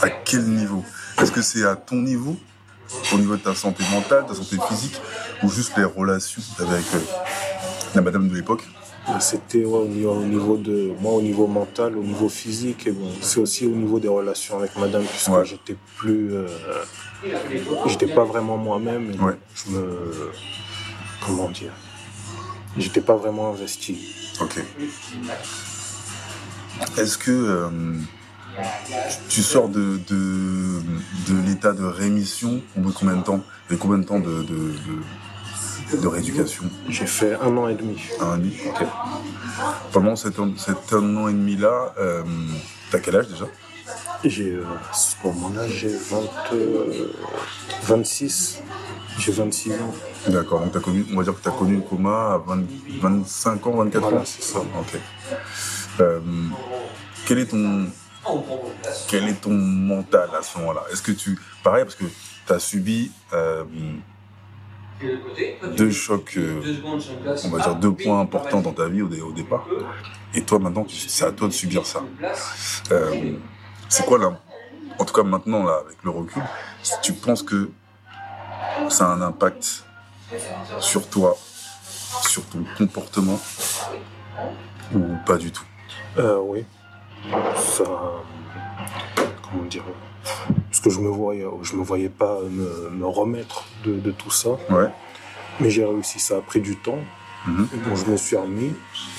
[0.01, 0.83] À quel niveau
[1.19, 2.35] Est-ce que c'est à ton niveau
[3.13, 4.95] Au niveau de ta santé mentale, ta santé physique
[5.43, 6.99] Ou juste les relations que t'avais avec euh,
[7.95, 8.63] la madame de l'époque
[9.19, 12.91] C'était ouais, au, niveau, au niveau de moi, au niveau mental, au niveau physique, et
[12.91, 15.45] bon, c'est aussi au niveau des relations avec madame, puisque Ouais.
[15.45, 16.33] j'étais plus.
[16.33, 16.47] euh,
[17.87, 19.09] j'étais pas vraiment moi-même.
[19.21, 19.37] Ouais.
[19.55, 20.31] Je me.
[21.25, 21.71] Comment dire
[22.77, 23.97] J'étais pas vraiment investi.
[24.39, 24.63] Ok.
[26.97, 27.69] Est-ce que euh,
[29.29, 30.81] tu sors de, de,
[31.27, 34.43] de l'état de rémission au bout de combien de temps Et combien de temps de,
[34.43, 34.73] de,
[35.97, 37.97] de, rééducation J'ai fait un an et demi.
[38.19, 38.87] Un an et demi Ok.
[39.91, 42.23] Pendant cet, un an et demi-là, euh,
[42.89, 43.45] t'as quel âge déjà?
[44.23, 46.21] J'ai, euh, à ce moment-là, j'ai 20,
[46.53, 47.11] euh,
[47.83, 48.61] 26.
[49.17, 49.93] J'ai 26 ans.
[50.27, 52.63] D'accord, donc t'as connu, on va dire que tu as connu le coma à 20
[53.01, 54.23] 25 ans, 24 Voilà, ans?
[54.25, 54.59] c'est ça.
[54.59, 54.99] Ok.
[55.99, 56.19] Euh,
[57.25, 57.87] quel est ton
[59.07, 60.83] quel est ton mental à ce moment-là?
[60.91, 63.11] Est-ce que tu pareil parce que tu as subi
[65.65, 66.63] deux chocs, euh,
[67.43, 69.71] on va dire deux points importants dans ta vie au, dé- au départ.
[70.33, 72.07] Et toi maintenant, c'est à toi de subir ça.
[72.91, 73.15] Euh,
[73.89, 74.39] c'est quoi là
[74.99, 76.43] En tout cas maintenant là, avec le recul,
[76.83, 77.71] si tu penses que
[78.87, 79.85] ça a un impact
[80.77, 81.37] sur toi,
[82.27, 83.39] sur ton comportement
[84.93, 85.63] ou pas du tout?
[86.17, 86.65] Euh, oui.
[87.55, 87.83] Ça.
[89.41, 89.83] Comment dire?
[90.81, 94.51] Que je me voyais, je me voyais pas me, me remettre de, de tout ça.
[94.69, 94.89] Ouais.
[95.59, 96.99] Mais j'ai réussi, ça a pris du temps.
[97.47, 97.67] Mhm.
[97.87, 98.73] Bon, je me suis remis.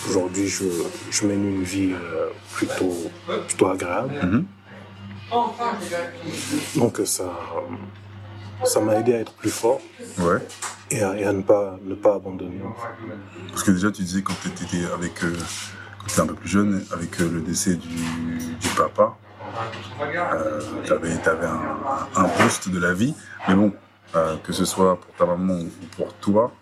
[0.08, 0.64] Aujourd'hui, je,
[1.10, 2.94] je mène une vie euh, plutôt,
[3.46, 4.14] plutôt agréable.
[4.22, 4.44] Mhm.
[6.76, 7.24] Donc ça
[8.64, 9.80] ça m'a aidé à être plus fort
[10.18, 10.38] Ouais.
[10.90, 12.60] et à, et à ne, pas, ne pas abandonner.
[13.50, 15.34] Parce que déjà, tu disais quand tu étais avec, euh,
[16.14, 19.16] quand un peu plus jeune, avec euh, le décès du, du papa,
[20.00, 21.46] euh, tu avais,
[22.14, 23.14] un, boost de la vie.
[23.48, 23.72] Mais bon,
[24.14, 26.52] euh, que ce soit pour ta maman ou pour toi,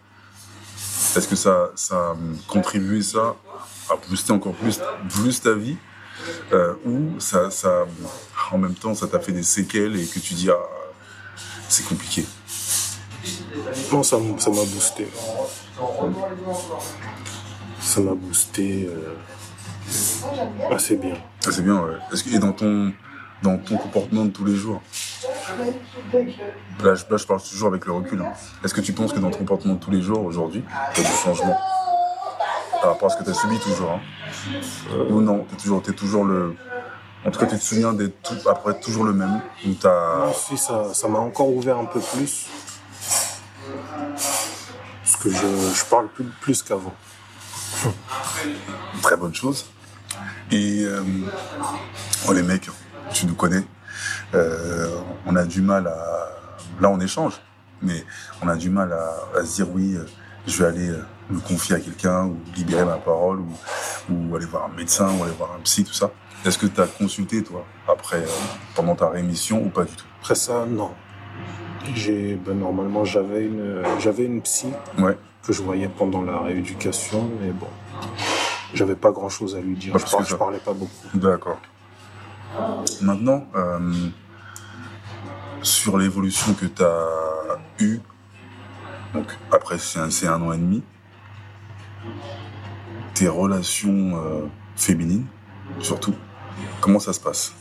[1.16, 2.16] est-ce que ça, ça a
[2.48, 3.36] contribué ça
[3.90, 5.76] à booster encore plus, ta vie?
[6.52, 7.86] Euh, Ou ça, ça,
[8.52, 10.58] en même temps, ça t'a fait des séquelles et que tu dis, ah,
[11.68, 12.26] c'est compliqué?
[13.90, 15.08] Non, ça m'a boosté.
[17.80, 18.88] Ça m'a boosté
[20.74, 21.14] assez bien.
[21.46, 21.96] Ah, c'est bien, ouais.
[22.12, 22.92] Est-ce que, et dans ton,
[23.42, 24.80] dans ton comportement de tous les jours?
[26.82, 28.20] Là je, là, je parle toujours avec le recul.
[28.22, 28.32] hein.
[28.64, 31.04] Est-ce que tu penses que dans ton comportement de tous les jours, aujourd'hui, tu as
[31.04, 31.56] du changement?
[32.80, 34.00] Par rapport à ce que tu as subi toujours hein
[35.10, 36.56] Ou non T'es toujours, t'es toujours le...
[37.26, 40.32] En tout cas, tu te souviens d'être tout, après toujours le même Ou t'as...
[40.32, 42.46] Si ça ça m'a encore ouvert un peu plus.
[44.14, 46.94] Parce que je, je parle plus, plus qu'avant.
[49.02, 49.66] très bonne chose.
[50.52, 51.02] Et euh,
[52.28, 52.68] oh, les mecs,
[53.12, 53.62] tu nous connais,
[54.34, 54.88] euh,
[55.26, 56.28] on a du mal à...
[56.80, 57.34] Là, on échange,
[57.82, 58.04] mais
[58.42, 60.04] on a du mal à, à se dire oui, euh,
[60.46, 60.90] je vais aller
[61.28, 63.52] me confier à quelqu'un ou libérer ma parole ou,
[64.10, 66.10] ou aller voir un médecin ou aller voir un psy, tout ça.
[66.44, 68.24] Est-ce que tu as consulté, toi, après,
[68.74, 70.06] pendant ta rémission ou pas du tout?
[70.22, 70.90] Après ça, non.
[71.94, 75.16] J'ai, ben, normalement, j'avais une, j'avais une psy Ouais.
[75.46, 77.66] que je voyais pendant la rééducation, mais bon,
[78.74, 79.92] j'avais pas grand chose à lui dire.
[79.92, 80.92] Pas Je, plus par- que je parlais pas beaucoup.
[81.14, 81.60] D'accord.
[83.00, 84.08] Maintenant, euh,
[85.62, 88.00] sur l'évolution que tu as eue,
[89.14, 90.82] donc après c'est un, an et demi,
[93.14, 95.26] tes relations euh, féminines,
[95.80, 96.14] surtout,
[96.80, 97.52] comment ça se passe?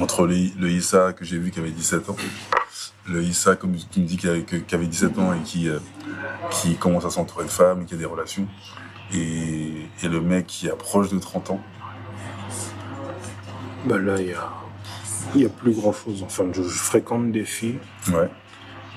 [0.00, 2.16] Entre le, le Issa que j'ai vu qui avait 17 ans,
[3.06, 5.68] le Issa, comme tu me dis, qui avait, que- qui avait 17 ans et qui,
[5.68, 5.78] euh,
[6.50, 8.46] qui commence à s'entourer de femmes et qui a des relations,
[9.14, 11.60] et, et le mec qui approche de 30 ans
[13.86, 14.50] Bah là, il y a,
[15.34, 16.22] il y a plus grand chose.
[16.24, 17.78] Enfin, je, je fréquente des filles,
[18.12, 18.28] Ouais.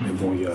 [0.02, 0.52] mais bon, il y a.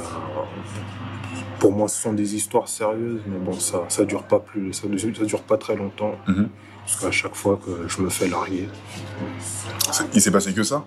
[1.58, 4.86] Pour moi, ce sont des histoires sérieuses, mais bon, ça, ça dure pas plus, ça,
[4.96, 6.14] ça dure pas très longtemps.
[6.28, 6.48] Mhm.
[6.84, 8.68] Parce qu'à chaque fois que je me fais larguer,
[10.14, 10.84] Il s'est passé que ça?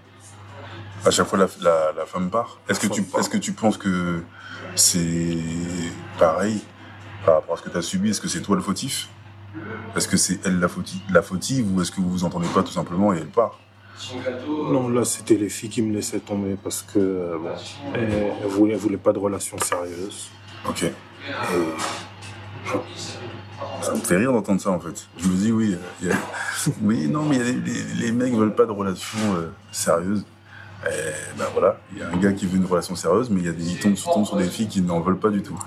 [1.05, 2.59] À chaque fois, la, la, la femme part?
[2.69, 3.19] Est-ce que, tu, femme part.
[3.19, 4.23] est-ce que tu penses que
[4.75, 5.37] c'est
[6.17, 6.61] pareil?
[7.25, 9.09] Par rapport à ce que tu as subi Est-ce que c'est toi le fautif?
[9.95, 12.63] Est-ce que c'est elle la, fautive, la fautive ou est-ce que vous vous entendez pas
[12.63, 13.59] tout simplement et elle part?
[14.71, 17.53] Non, là, c'était les filles qui me laissaient tomber parce que euh, bon,
[17.93, 20.29] elles, elles voulaient, pas de relation sérieuse.
[20.67, 20.85] Ok.
[23.81, 25.07] Ça me fait rire d'entendre ça en fait.
[25.17, 26.15] Je me dis oui, euh, il a-
[26.81, 29.49] oui, non, mais il y a les, les- les mecs veulent pas de relation euh,
[29.71, 30.23] sérieuse.
[30.87, 33.45] Et ben voilà, il y a un gars qui veut une relation sérieuse, mais il
[33.45, 35.59] y a des ils tombent, tombent sur des filles qui n'en veulent pas du tout.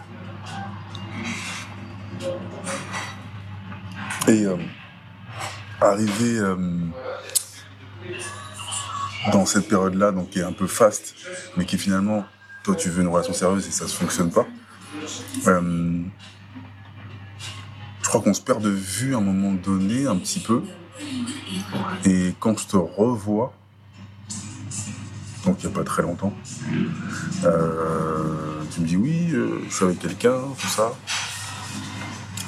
[4.27, 4.57] Et euh,
[5.81, 6.57] arrivé euh,
[9.33, 11.15] dans cette période-là, donc qui est un peu faste,
[11.57, 12.25] mais qui finalement,
[12.63, 14.47] toi tu veux une relation sérieuse et ça se fonctionne pas.
[15.47, 16.01] Euh,
[18.03, 20.63] je crois qu'on se perd de vue à un moment donné, un petit peu.
[22.05, 23.53] Et quand je te revois,
[25.45, 26.33] donc il n'y a pas très longtemps,
[27.45, 30.93] euh, tu me dis oui, euh, je suis avec quelqu'un, tout ça.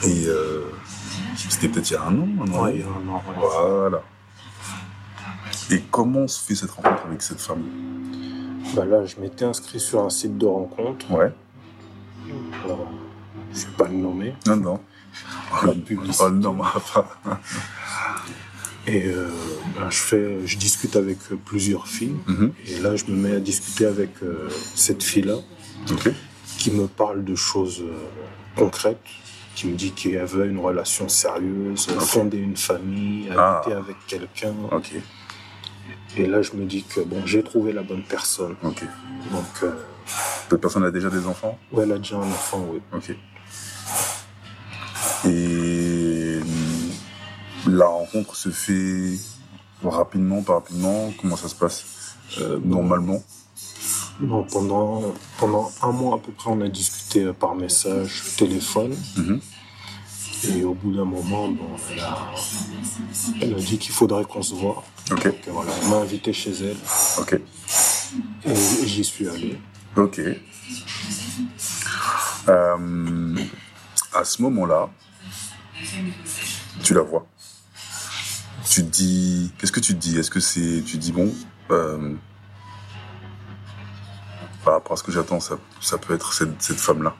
[0.04, 0.62] Et euh,
[1.48, 2.64] c'était peut-être il y a un an, un an.
[2.64, 3.22] Ouais, il y a un an.
[3.36, 4.02] Voilà.
[5.70, 7.64] Et comment se fait cette rencontre avec cette femme?
[8.74, 11.10] Bah là, je m'étais inscrit sur un site de rencontre.
[11.10, 11.32] Ouais.
[12.64, 12.88] Alors,
[13.52, 14.34] je vais pas le nommer.
[14.46, 14.80] Non, non.
[15.64, 16.24] La publicité.
[16.26, 17.04] Oh non, femme.
[18.86, 19.28] Et euh,
[19.76, 22.14] ben, je, fais, je discute avec euh, plusieurs filles.
[22.26, 22.52] Mhm.
[22.68, 25.38] Et là, je me mets à discuter avec euh, cette fille-là
[26.58, 27.96] qui me parle de choses euh,
[28.56, 28.98] concrètes,
[29.56, 33.56] qui me dit qu'elle veut une relation sérieuse, fonder une famille, Ah.
[33.64, 34.54] habiter avec quelqu'un.
[36.16, 38.54] Et là, je me dis que bon, j'ai trouvé la bonne personne.
[38.62, 38.82] Donc,
[39.62, 39.70] euh,
[40.48, 41.58] Cette personne a déjà des enfants?
[41.72, 42.80] Ouais, elle a déjà un enfant, oui.
[42.92, 43.16] Ok.
[45.28, 46.38] Et
[47.66, 49.18] la rencontre se fait
[49.82, 51.12] rapidement, pas rapidement?
[51.20, 51.84] Comment ça se passe
[52.38, 53.22] Euh, Normalement?
[54.20, 58.94] Non, pendant, pendant un mois à peu près, on a discuté euh, par message, téléphone.
[59.16, 59.40] Mhm.
[60.48, 62.34] Et au bout d'un moment, bon, elle, a,
[63.40, 64.84] elle a dit qu'il faudrait qu'on se voit.
[65.10, 65.24] Ok.
[65.24, 66.76] Donc, voilà, elle m'a invité chez elle
[68.44, 69.58] et j'y suis allé.
[69.96, 70.20] Ok.
[72.48, 73.34] Euh,
[74.12, 74.88] à ce moment-là,
[76.82, 77.26] tu la vois.
[78.68, 80.18] Tu te dis, qu'est-ce que tu te dis?
[80.18, 81.32] Est-ce que c'est, tu te dis bon,
[81.70, 82.14] euh,
[84.66, 87.14] par rapport à ce que j'attends, ça, ça peut être cette, cette femme-là,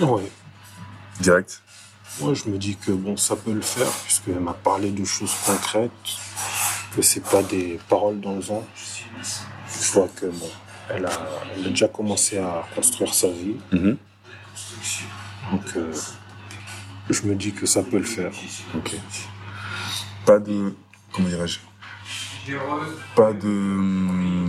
[0.00, 0.30] Ouais.
[1.18, 1.62] direct?
[2.20, 5.32] Moi, je me dis que bon, ça peut le faire, puisqu'elle m'a parlé de choses
[5.46, 5.90] concrètes,
[6.94, 8.66] que c'est pas des paroles dans le vent.
[9.80, 10.50] Je vois que bon,
[10.90, 11.10] elle a,
[11.56, 13.96] elle a déjà commencé à construire sa vie, Mhm.
[15.52, 15.92] donc euh,
[17.08, 18.32] je me dis que ça peut le faire.
[18.74, 18.94] Ok.
[20.26, 20.74] Pas de,
[21.12, 21.60] comment dirais-je?
[23.14, 24.47] Pas de, hum,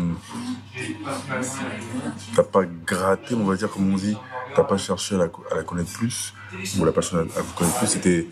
[2.35, 4.17] t'as pas gratté, on va dire comme on dit.
[4.55, 6.33] T'as pas cherché à la, co- à la connaître plus,
[6.79, 7.87] ou la personne à, vous connaître plus.
[7.87, 8.27] C'était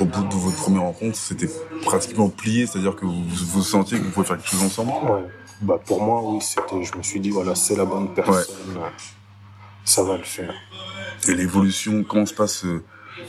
[0.00, 1.48] au bout de votre première rencontre, c'était
[1.82, 4.90] pratiquement plié, c'est-à-dire que vous, vous sentiez que vous pouvez faire quelque chose ensemble?
[5.10, 5.24] Ouais.
[5.62, 6.82] Bah pour moi, oui, c'était.
[6.82, 8.80] Je me suis dit voilà, c'est la bonne personne.
[9.84, 10.54] Ça va le faire.
[11.28, 12.82] Et l'évolution, comment se passe, euh,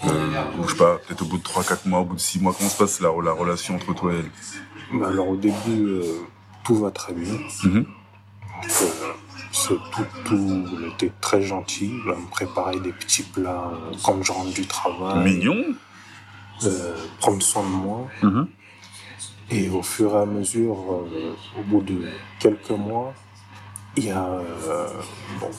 [0.06, 0.32] euh,
[0.64, 2.70] je sais pas, peut-être au bout de 3-4 mois, au bout de 6 mois, comment
[2.70, 4.32] se passe la, la relation entre toi et elle?
[5.00, 5.56] Bah, alors au début,
[5.88, 6.04] euh,
[6.64, 7.34] tout va très bien.
[7.66, 7.84] Euh,
[9.52, 9.78] c'est
[10.26, 11.94] tout, était très gentil.
[12.06, 15.24] Elle me préparer des petits plats euh, quand je rentre du travail.
[15.24, 15.64] Mignon
[16.64, 18.08] euh, prendre soin de moi.
[18.22, 18.48] Mhm.
[19.50, 22.08] Et au fur et à mesure, au bout de
[22.40, 23.14] quelques mois,
[23.98, 24.26] il y a,
[25.42, 25.50] bon,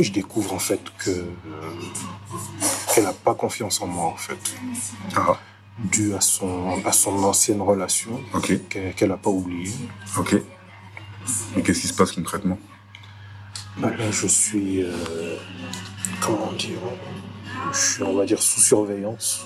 [0.00, 1.26] je découvre en fait que
[2.92, 4.56] qu'elle n'a pas confiance en moi en fait,
[5.14, 5.38] Ah,
[5.78, 8.20] dû à son à son ancienne relation
[8.70, 9.72] qu'elle n'a pas oubliée.
[10.18, 10.36] ok.
[11.56, 12.58] Et qu'est-ce qui se passe concrètement?
[13.78, 15.36] Bah, là, je suis, euh,
[16.20, 16.78] comment dire,
[17.72, 19.44] je suis, on va dire, sous surveillance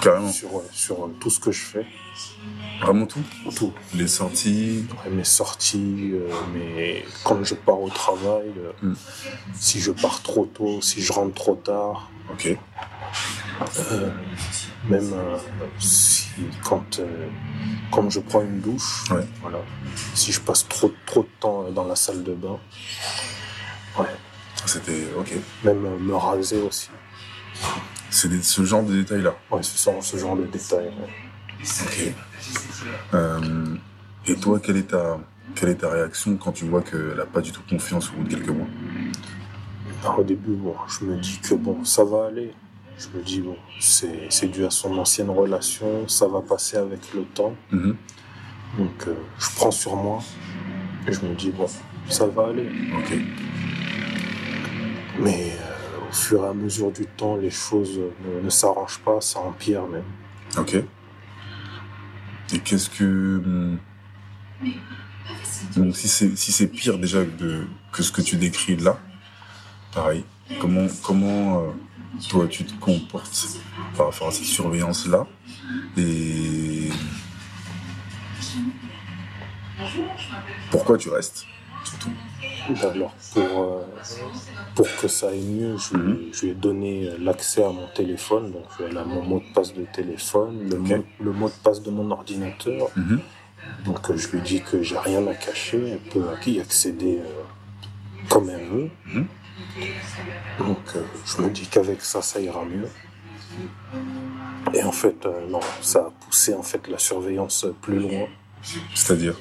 [0.00, 0.30] Carrément.
[0.32, 1.86] sur, sur tout ce que je fais,
[2.80, 3.20] Vraiment tout?
[3.56, 3.72] Tout.
[3.94, 4.84] Les sorties?
[5.04, 7.04] Ouais, mes sorties, euh, mes...
[7.24, 8.94] quand je pars au travail, euh, Mm.
[9.58, 12.56] si je pars trop tôt, si je rentre trop tard, Ok.
[14.88, 15.36] même euh,
[15.78, 16.28] si
[16.64, 17.28] quand, euh,
[17.90, 19.26] quand je prends une douche, Ouais.
[19.40, 19.58] voilà,
[20.14, 22.58] si je passe trop, trop de temps dans la salle de bain,
[23.98, 24.06] ouais,
[24.66, 25.06] C'était.
[25.18, 25.32] Ok.
[25.64, 26.88] même euh, me raser aussi.
[28.10, 29.34] C'est ce genre de détails-là.
[29.50, 30.86] Ouais, c'est ça, ce genre de détails.
[30.86, 31.62] ouais.
[31.82, 32.14] Ok.
[33.14, 33.76] Euh,
[34.26, 35.18] et toi, quelle est ta,
[35.54, 38.24] quelle est ta réaction quand tu vois qu'elle n'a pas du tout confiance au bout
[38.24, 38.66] de quelques mois?
[40.04, 42.52] Alors, au début, bon, je me dis que bon, ça va aller.
[42.98, 47.00] Je me dis, bon, c'est c'est dû à son ancienne relation, ça va passer avec
[47.14, 47.54] le temps.
[47.72, 47.96] Mhm.
[48.78, 50.22] Donc, euh, je prends sur moi
[51.08, 51.66] et je me dis, bon,
[52.08, 52.68] ça va aller.
[52.98, 53.14] Ok.
[55.20, 59.20] Mais euh, au fur et à mesure du temps, les choses ne, ne s'arrangent pas,
[59.20, 60.04] ça empire même.
[60.58, 60.74] Ok.
[62.52, 63.04] Et qu'est-ce que.
[63.04, 63.78] hum,
[65.76, 68.98] Donc, si c'est si c'est pire déjà de, que ce que tu décris là,
[69.94, 70.24] pareil,
[70.60, 71.70] comment, comment euh,
[72.28, 73.60] toi tu te comportes
[73.96, 75.26] par rapport à cette surveillance-là
[75.96, 76.88] Et.
[80.70, 81.46] Pourquoi tu restes
[81.84, 82.10] Surtout?
[82.82, 83.86] Alors, pour, euh,
[84.74, 87.86] pour que ça aille mieux, je lui, je lui ai donné euh, l'accès à mon
[87.88, 88.52] téléphone.
[88.52, 91.82] Donc, elle a mon mot de passe de téléphone, le, mot, le mot de passe
[91.82, 92.88] de mon ordinateur.
[92.96, 93.20] Mhm.
[93.84, 95.90] Donc, je lui dis que j'ai rien à cacher.
[95.90, 98.90] Elle peut y accéder euh, comme elle veut.
[99.06, 99.26] Mhm.
[100.58, 102.88] Donc, euh, je me dis qu'avec ça, ça ira mieux.
[104.72, 108.26] Et en fait, euh, non, ça a poussé en fait la surveillance plus loin.
[108.94, 109.34] C'est-à-dire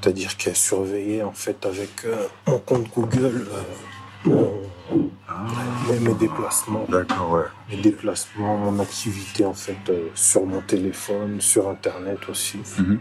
[0.00, 3.62] C'est-à-dire qu'elle surveillait en fait avec euh, mon compte Google euh,
[4.24, 4.62] mon-
[5.90, 7.44] mes, mes déplacements, D'accord, ouais.
[7.70, 13.00] mes déplacements, mon activité en fait euh, sur mon téléphone, sur internet aussi, Mhm.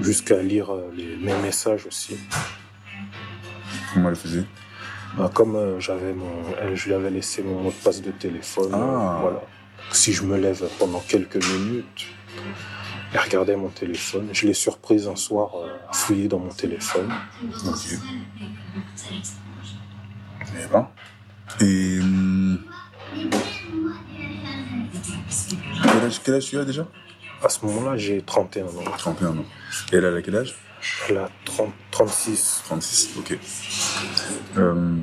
[0.00, 2.18] jusqu'à lire euh, les- mes messages aussi.
[3.94, 4.44] Comment elle faisait
[5.16, 6.30] Bah, comme euh, j'avais mon,
[6.74, 9.18] je lui avais laissé mon mot de passe de téléphone, Ah.
[9.20, 9.40] voilà.
[9.92, 12.06] Si je me lève pendant quelques minutes,
[13.12, 14.28] elle regardait mon téléphone.
[14.32, 17.12] Je l'ai surprise un soir euh, à fouiller dans mon téléphone.
[17.66, 17.98] Ok.
[20.62, 20.88] Eh ben.
[21.60, 21.98] Et.
[22.00, 22.58] hum,
[25.82, 26.86] Quel âge, quel âge tu as déjà?
[27.42, 28.68] À ce moment-là, j'ai 31 ans.
[28.98, 29.44] 31 ans.
[29.92, 30.54] Et elle, elle a quel âge?
[31.08, 31.72] Elle a 30,
[32.06, 32.62] 36.
[32.64, 33.38] 36, ok.
[34.56, 34.96] Euh,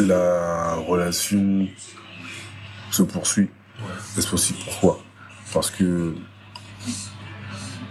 [0.00, 1.68] la relation
[2.90, 3.48] se poursuit.
[4.16, 5.00] Elle se poursuit pourquoi?
[5.52, 6.14] Parce que.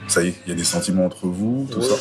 [0.07, 1.85] Ça y est, il y a des sentiments entre vous, tout Ouais.
[1.85, 1.93] ça?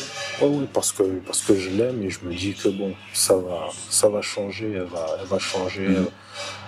[0.45, 3.35] Ouais, oui, parce que, parce que je l'aime et je me dis que bon, ça
[3.37, 5.95] va, ça va changer, elle va, elle va changer, Mhm.
[5.95, 6.07] elle,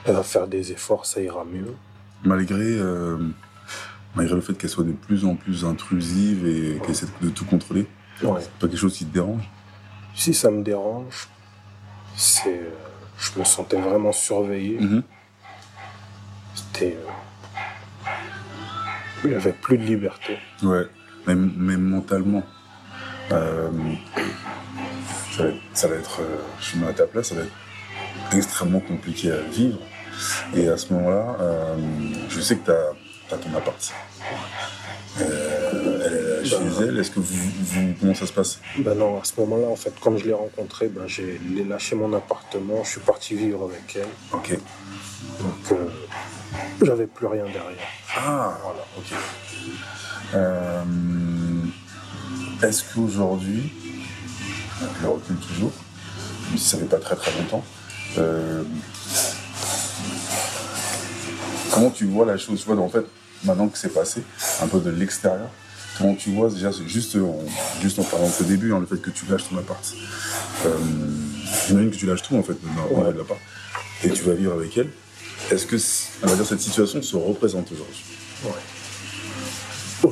[0.06, 1.74] elle va faire des efforts, ça ira mieux.
[2.24, 3.18] malgré, euh,
[4.16, 7.46] malgré le fait qu'elle soit de plus en plus intrusive et qu'elle essaie de tout
[7.46, 7.86] contrôler,
[8.24, 8.40] Ouais.
[8.42, 9.44] c'est pas quelque chose qui te dérange?
[10.16, 11.28] Si ça me dérange,
[12.16, 12.72] c'est, euh,
[13.18, 14.80] je me sentais vraiment surveillé.
[14.80, 15.04] Mhm.
[16.54, 16.98] C'était,
[19.26, 20.38] euh, avait plus de liberté.
[20.64, 20.86] Ouais,
[21.28, 22.44] même, même mentalement.
[23.32, 23.70] Euh,
[25.32, 27.52] ça, va être, ça va être, euh, je suis à ta place, ça va être
[28.32, 29.80] extrêmement compliqué à vivre.
[30.54, 31.36] Et à ce moment-là,
[32.30, 33.94] je sais que tu as, ton appart.
[35.20, 35.55] Euh,
[36.46, 38.60] elle est chez elle, est-ce que vous, vous- comment ça se passe?
[38.80, 42.12] Ben non, à ce moment-là, en fait, quand je l'ai rencontrée, ben, j'ai lâché mon
[42.14, 44.08] appartement, je suis parti vivre avec elle.
[44.34, 44.58] Ok.
[45.40, 45.86] Donc, euh,
[46.84, 47.88] j'avais plus rien derrière.
[48.18, 49.14] Ah, voilà, ok.
[50.34, 50.84] Euh,
[52.64, 53.72] Est-ce qu'aujourd'hui,
[54.82, 55.72] avec le recul toujours,
[56.50, 57.64] même si ça fait pas très très longtemps,
[58.18, 58.64] euh,
[61.74, 62.60] comment tu vois la chose?
[62.64, 63.06] Tu vois, en fait,
[63.44, 64.24] maintenant que c'est passé,
[64.62, 65.50] un peu de l'extérieur,
[65.98, 67.40] comment tu vois déjà, c'est juste en,
[67.82, 69.94] juste en parlant de ce début, hein, le fait que tu lâches ton appart.
[70.66, 70.70] Euh,
[71.68, 73.40] J'imagine que tu lâches tout en fait, dans, l'appart,
[74.04, 74.90] et tu vas vivre avec elle.
[75.52, 75.76] Est-ce que,
[76.24, 78.04] on va dire, cette situation se représente aujourd'hui?
[78.44, 78.52] Ouais.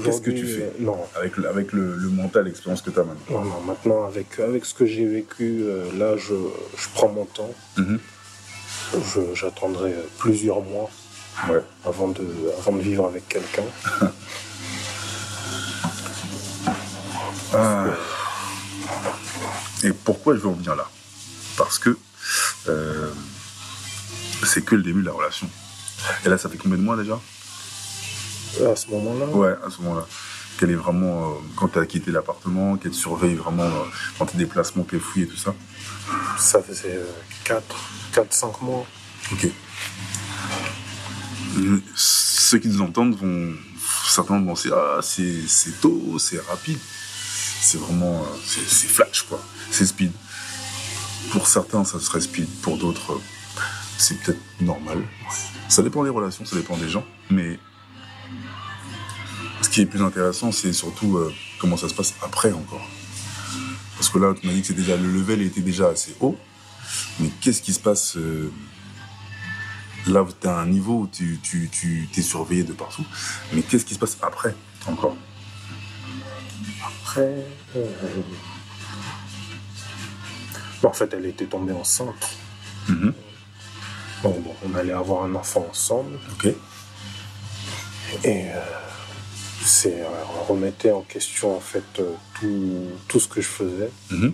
[0.04, 3.00] Qu'est-ce que tu fais euh, Non, avec le, avec le, le mental, l'expérience que tu
[3.00, 3.44] as maintenant?
[3.44, 3.62] Non, non.
[3.62, 6.34] Maintenant, avec, avec ce que j'ai vécu, euh, là, je,
[6.78, 7.54] je prends mon temps.
[7.78, 8.00] Mhm.
[8.94, 10.90] Je- J'attendrai euh, plusieurs mois
[11.50, 11.62] Ouais.
[11.86, 12.24] avant de,
[12.60, 13.64] avant de vivre avec quelqu'un.
[17.54, 17.86] Ah.
[19.84, 20.90] Et pourquoi je veux en venir là?
[21.58, 21.98] Parce que
[22.70, 23.12] euh,
[24.44, 25.50] c'est que le début de la relation.
[26.26, 27.20] Et là, ça fait combien de mois déjà?
[28.72, 30.06] À ce moment-là, Ouais, à ce moment-là.
[30.60, 33.84] Qu'elle est vraiment, euh, quand tu as quitté l'appartement, qu'elle te surveille vraiment euh,
[34.20, 35.54] dans tes déplacements, qu'elle fouille et tout ça.
[36.38, 37.00] ça faisait
[37.44, 37.64] 4,
[38.30, 38.86] 5 mois.
[39.32, 39.48] Ok.
[41.58, 43.54] Euh, Ceux qui nous entendent vont
[44.08, 46.78] certainement penser Ah, c'est tôt, c'est rapide.
[47.64, 48.22] C'est vraiment.
[48.24, 49.42] euh, C'est flash, quoi.
[49.72, 50.12] C'est speed.
[51.32, 52.48] Pour certains, ça serait speed.
[52.62, 53.20] Pour d'autres,
[53.98, 55.02] c'est peut-être normal.
[55.70, 57.06] Ça dépend des relations, ça dépend des gens.
[57.30, 57.58] Mais
[59.62, 62.86] ce qui est plus intéressant, c'est surtout euh, comment ça se passe après encore.
[63.96, 66.38] Parce que là, tu m'as dit que c'est déjà, le level était déjà assez haut.
[67.20, 68.52] Mais qu'est-ce qui se passe euh,
[70.08, 73.06] là où tu as un niveau où tu, tu, tu t'es surveillé de partout,
[73.54, 74.54] mais qu'est-ce qui se passe après
[74.86, 75.16] encore?
[77.16, 77.46] Après,
[77.76, 77.86] euh,
[80.82, 82.32] bon, en fait, elle était tombée enceinte.
[82.90, 83.14] Mhm.
[84.24, 86.18] Bon, bon, on allait avoir un enfant ensemble.
[86.32, 86.48] Ok.
[88.24, 88.60] Et euh,
[89.64, 90.08] c'est euh,
[90.40, 93.92] on remettait en question en fait euh, tout, tout ce que je faisais.
[94.10, 94.34] Mhm.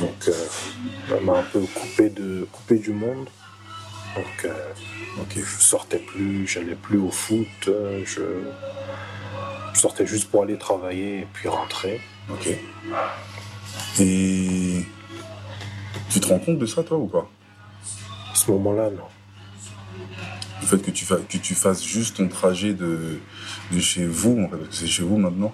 [0.00, 0.46] Donc euh,
[1.16, 3.28] elle m'a un peu coupé de coupé du monde.
[4.16, 4.52] Donc euh,
[5.20, 5.36] Ok.
[5.36, 8.20] je sortais plus, j'allais plus au foot, euh, je,
[9.74, 12.00] je sortais juste pour aller travailler et puis rentrer.
[12.30, 12.48] Ok.
[14.00, 14.84] Et
[16.10, 17.28] tu te rends compte de ça, toi, ou pas?
[18.32, 19.04] À ce moment-là, non.
[20.62, 23.20] Le fait que tu, fa- que tu fasses juste ton trajet de,
[23.70, 25.52] de chez vous, en fait, parce que c'est chez vous maintenant,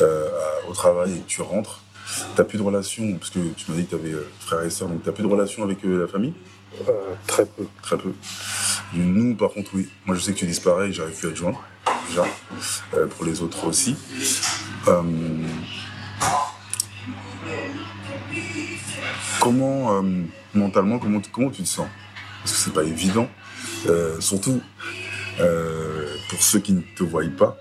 [0.00, 0.28] euh,
[0.68, 1.82] au travail et que tu rentres,
[2.34, 4.88] t'as plus de relation, parce que tu m'as dit que tu avais frères et sœurs,
[4.88, 6.32] donc t'as plus de relation avec euh, la famille?
[6.88, 6.92] Euh,
[7.26, 7.66] très peu.
[7.82, 8.12] Très peu.
[8.94, 9.88] Nous, par contre, oui.
[10.06, 11.62] Moi, je sais que tu disparais et j'arrive plus à te joindre,
[12.08, 12.24] déjà.
[12.94, 13.96] Euh, pour les autres aussi.
[14.88, 15.02] Euh,
[19.40, 20.02] Comment, euh,
[20.54, 21.86] mentalement, comment, tu- comment tu te sens?
[22.42, 23.28] Parce que c'est pas évident.
[24.20, 24.60] Surtout,
[26.28, 27.56] pour ceux qui ne te voient pas,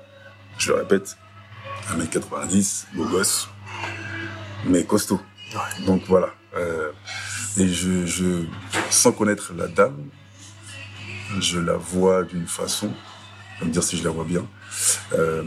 [0.57, 1.17] je le répète,
[1.91, 3.47] 1m90, beau gosse,
[4.65, 5.21] mais costaud.
[5.85, 6.29] Donc voilà.
[6.55, 6.91] Euh,
[7.57, 8.43] et je, je,
[8.89, 9.97] sans connaître la dame,
[11.39, 12.91] je la vois d'une façon,
[13.57, 14.45] je vais me dire si je la vois bien.
[15.13, 15.43] Euh,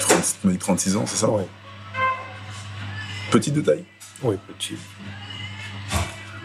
[0.00, 1.42] 30 tu m'as dit 36 ans, c'est ça Oui,
[3.30, 3.84] Petite de taille
[4.22, 4.76] oui, petit.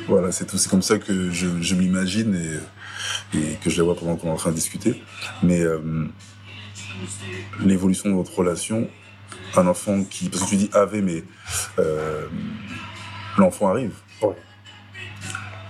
[0.07, 0.57] Voilà, c'est tout.
[0.57, 2.36] C'est comme ça que je, je m'imagine
[3.34, 5.01] et, et que je la vois pendant qu'on est en train de discuter.
[5.43, 5.80] Mais euh,
[7.64, 8.89] l'évolution de votre relation,
[9.55, 10.30] un enfant qui...
[10.30, 11.24] Parce que tu dis avait, mais
[11.78, 12.28] euh,
[13.38, 13.93] l'enfant arrive
[14.24, 14.34] Oui,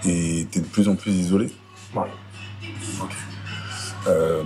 [0.05, 1.51] et t'es de plus en plus isolé.
[1.95, 2.03] oui.
[4.07, 4.43] Euh,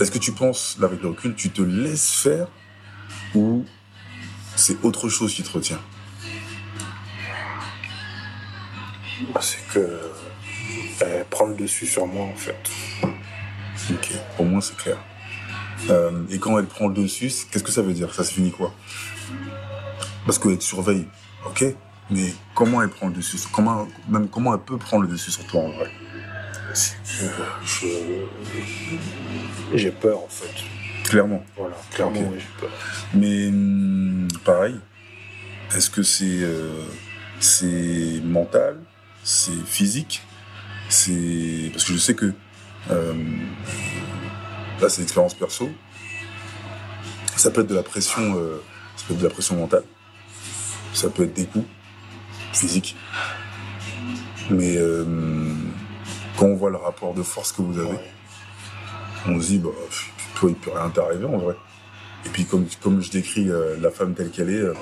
[0.00, 2.48] Est-ce que tu penses, là avec le recul, tu te laisses faire
[3.34, 3.64] ou
[4.54, 5.80] c'est autre chose qui te retient?
[9.32, 10.00] Bah, C'est que
[11.00, 12.56] elle prend le dessus sur moi en fait.
[13.92, 14.96] Ok, au moins c'est clair.
[15.90, 18.12] Euh, et quand elle prend le dessus, qu'est-ce que ça veut dire?
[18.14, 18.72] Ça se finit quoi?
[20.24, 21.06] Parce qu'elle te surveille,
[21.44, 21.64] ok?
[22.10, 23.36] Mais comment elle prend le dessus?
[23.52, 25.90] Comment, Même comment elle peut prendre le dessus sur toi en vrai?
[25.90, 26.05] Euh,
[29.74, 30.64] J'ai peur en fait.
[31.04, 31.44] Clairement.
[31.56, 32.70] Voilà, clairement, oui, j'ai peur.
[33.14, 34.80] Mais hum, pareil,
[35.74, 36.84] est-ce que c'est euh,
[37.40, 38.78] c'est mental,
[39.22, 40.22] c'est physique,
[40.88, 42.32] c'est parce que je sais que
[42.90, 43.14] euh,
[44.80, 45.70] là c'est l'expérience perso.
[47.36, 48.62] Ça peut être de la pression, euh,
[48.96, 49.84] ça peut être de la pression mentale,
[50.94, 51.66] ça peut être des coups
[52.52, 52.96] physiques.
[54.50, 55.04] Mais euh,
[56.36, 58.10] quand on voit le rapport de force que vous avez, Ouais.
[59.28, 59.70] on se dit bah
[60.36, 61.54] toi il peut rien t'arriver en vrai.
[62.24, 64.74] Et puis comme, comme je décris euh, la femme telle qu'elle est, euh,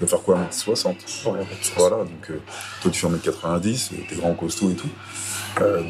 [0.00, 0.86] elle va faire quoi 1m60
[1.30, 2.40] Ouais, mais ça, Voilà, donc euh,
[2.82, 4.88] toi tu fais 1m90, euh, t'es grand costaud et tout.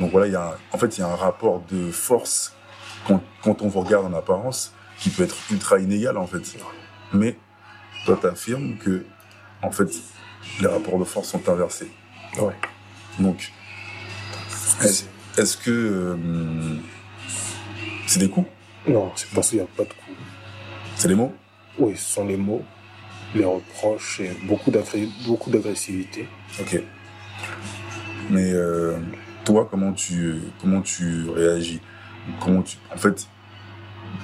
[0.01, 2.55] Donc voilà, il y a un- en fait il y a un rapport de force
[3.07, 6.43] quand, quand on vous regarde en apparence qui peut être ultra inégal en fait.
[7.13, 7.37] Mais
[8.05, 9.05] toi t'affirmes que
[9.63, 9.89] en fait
[10.61, 11.91] les rapports de force sont inversés.
[12.39, 12.55] Ouais.
[13.19, 13.53] Donc
[14.83, 16.17] est-ce que euh,
[18.07, 18.49] c'est des coups?
[18.87, 20.13] Non, c'est parce qu'il n'y a pas de coup.
[20.97, 21.35] C'est des mots?
[21.79, 22.63] Oui, ce sont les mots,
[23.35, 26.29] les reproches et beaucoup d'agressivité.
[26.61, 26.83] Ok.
[28.31, 28.97] Mais euh,
[29.45, 31.81] toi, comment tu, comment tu réagis?
[32.41, 33.27] Comment tu, en fait,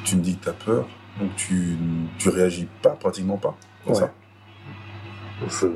[0.04, 0.86] tu me dis que tu as peur,
[1.18, 1.76] donc tu,
[2.18, 3.56] tu réagis pas, pratiquement pas.
[3.86, 3.94] Ouais.
[3.94, 4.12] ça?
[5.48, 5.66] Je...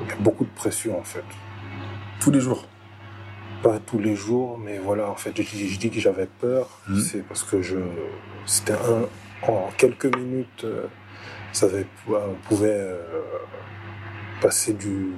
[0.00, 1.24] Il y a beaucoup de pression en fait.
[2.20, 2.66] Tous les jours?
[3.62, 6.68] Pas tous les jours, mais voilà, en fait, je, dis- je dis que j'avais peur,
[6.88, 7.00] Mhm.
[7.00, 7.76] c'est parce que je,
[8.46, 9.08] c'était un,
[9.50, 10.86] en quelques minutes, euh,
[11.52, 13.02] ça avait, on pouvait euh,
[14.40, 15.12] passer du,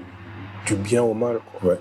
[0.67, 1.39] du bien au mal.
[1.61, 1.71] Quoi.
[1.73, 1.81] Ouais.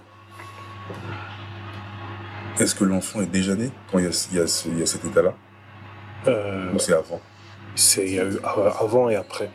[2.59, 4.79] Est-ce que l'enfant est déjà né quand il y a, il y a, ce- il
[4.79, 5.33] y a cet état-là?
[6.27, 7.21] Euh, Ou c'est avant?
[7.75, 9.49] c'est, il y a eu av- avant et après.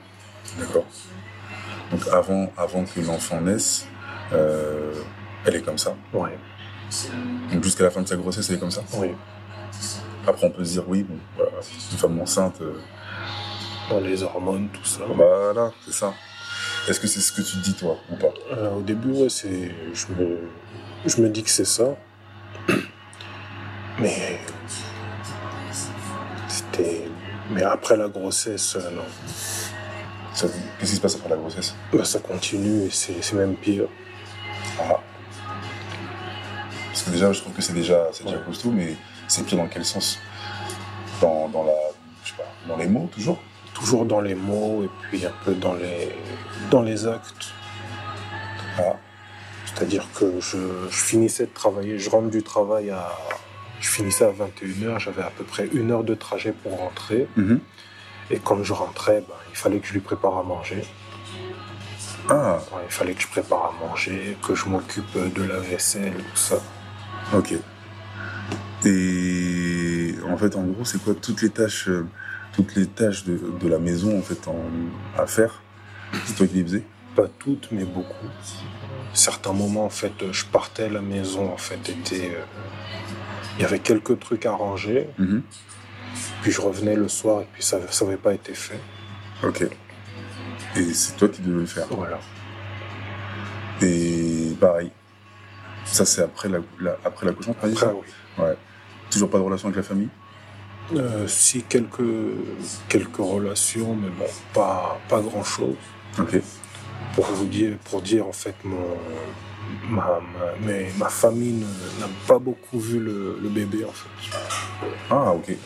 [0.59, 0.87] D'accord.
[1.91, 3.87] Donc avant, avant que l'enfant naisse,
[4.33, 4.95] euh,
[5.45, 5.95] elle est comme ça?
[6.15, 6.39] Ouais,
[7.53, 8.83] Donc jusqu'à la fin de sa grossesse, elle est comme ça.
[8.99, 9.09] oui.
[10.27, 11.51] Après, on peut se dire, oui, bon, voilà,
[11.93, 15.01] une femme enceinte, euh, les hormones, tout ça.
[15.07, 16.15] Voilà, c'est ça.
[16.89, 18.33] Est-ce que c'est ce que tu te dis, toi, ou pas?
[18.53, 20.39] Euh, au début, ouais, c'est, je me,
[21.05, 21.95] je me dis que c'est ça.
[23.99, 24.41] Mais
[26.49, 27.05] c'était,
[27.51, 29.03] mais après la grossesse, euh, non.
[30.79, 31.75] Qu'est-ce qui se passe après la grossesse?
[31.93, 33.85] Bah, ça continue et c'est c'est même pire.
[34.81, 35.01] Ah.
[37.09, 38.43] Déjà, je trouve que c'est déjà, c'est déjà Ouais.
[38.47, 38.97] costaud, mais
[39.29, 40.19] c'est pire dans quel sens?
[41.21, 41.73] Dans, dans la,
[42.25, 43.39] je sais pas, dans les mots toujours?
[43.75, 46.15] Toujours dans les mots et puis un peu dans les,
[46.71, 47.53] dans les actes.
[48.79, 48.97] Ah.
[49.67, 50.57] C'est-à-dire que je,
[50.91, 53.11] je finissais de travailler, je rentre du travail à.
[53.81, 57.27] Je finissais à 21h, j'avais à peu près une heure de trajet pour rentrer.
[57.37, 57.61] Mhm.
[58.31, 60.83] Et quand je rentrais, ben, il fallait que je lui prépare à manger.
[62.31, 66.15] Ah, Ouais, il fallait que je prépare à manger, que je m'occupe de la vaisselle,
[66.15, 66.57] tout ça.
[67.33, 67.55] Ok.
[68.87, 72.07] Et en fait, en gros, c'est quoi toutes les tâches, euh,
[72.55, 74.57] toutes les tâches de, de la maison en fait en,
[75.19, 75.63] à faire?
[76.27, 76.85] C'est toi qui les faisais?
[77.17, 78.27] Pas toutes, mais beaucoup.
[79.13, 82.33] Certains moments, en fait, je partais, la maison, en fait, était.
[82.35, 82.43] euh,
[83.59, 85.43] Il y avait quelques trucs à ranger, Mhm.
[86.43, 88.81] puis je revenais le soir et puis ça n'avait pas été fait.
[89.45, 89.65] Ok.
[90.77, 91.87] Et c'est toi qui devais le faire?
[91.91, 92.19] Voilà.
[93.81, 94.91] Et pareil.
[95.85, 97.93] Ça, c'est après la, la- après l'accouchement, ça?
[97.95, 98.03] Oui.
[98.45, 98.57] Ouais.
[99.11, 100.09] Toujours pas de relation avec la famille?
[100.95, 102.03] Euh, si quelques,
[102.89, 105.77] quelques relations, mais bon, pas, pas grand chose.
[106.19, 106.41] Ok.
[107.15, 108.97] Pour vous dire, pour dire en fait, mon,
[109.89, 110.21] ma, ma,
[110.61, 111.65] mais ma famille
[112.01, 114.37] n'a pas beaucoup vu le, le bébé en fait.
[115.11, 115.57] Ah, ok.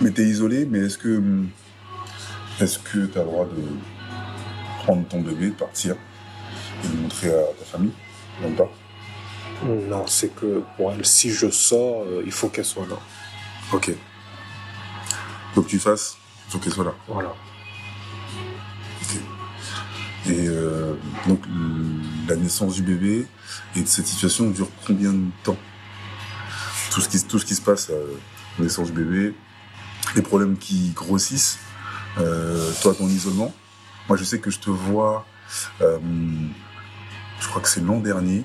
[0.00, 1.22] Mais t'es isolé, mais est-ce que
[2.60, 3.62] est-ce que t'as le droit de
[4.82, 5.96] prendre ton bébé, de partir
[6.84, 7.92] et de le montrer à ta famille
[8.40, 8.70] Même pas.
[9.64, 12.96] Non, c'est que pour elle, si je sors, euh, il faut qu'elle soit là.
[13.72, 13.92] Ok.
[15.54, 16.16] Faut que tu fasses,
[16.48, 16.94] faut qu'elle soit là.
[17.06, 17.32] Voilà.
[20.26, 20.94] Et euh,
[21.26, 21.40] donc
[22.28, 23.26] la naissance du bébé
[23.74, 25.56] et cette situation dure combien de temps?
[26.92, 27.94] Tout ce, qui, tout ce qui se passe à
[28.58, 29.34] la naissance du bébé,
[30.14, 31.58] les problèmes qui grossissent,
[32.18, 33.52] euh, toi ton isolement?
[34.08, 35.26] Moi je sais que je te vois,
[35.80, 35.98] euh,
[37.40, 38.44] je crois que c'est l'an dernier,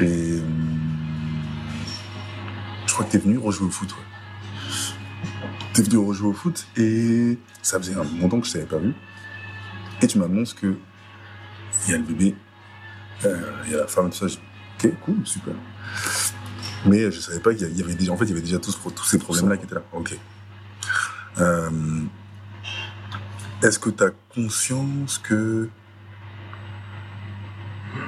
[0.00, 0.40] et euh,
[2.86, 3.90] je crois que t'es venu rejouer au foot.
[3.92, 4.04] Ouais.
[5.72, 8.94] T'es venu rejouer au foot et ça faisait un temps que je t'avais pas vu.
[10.00, 10.76] Et tu m'annonces que
[11.86, 12.36] il y a le bébé,
[13.24, 14.38] euh, il y a la femme, tout ça.
[14.76, 15.54] Ok, cool, super.
[16.86, 18.78] Mais je savais pas qu'il y avait déjà, en fait, il y avait déjà tous,
[18.94, 19.82] tous ces problèmes-là qui étaient là.
[19.92, 20.16] Ok.
[21.38, 21.70] Euh,
[23.62, 25.68] Est-ce que tu as conscience que,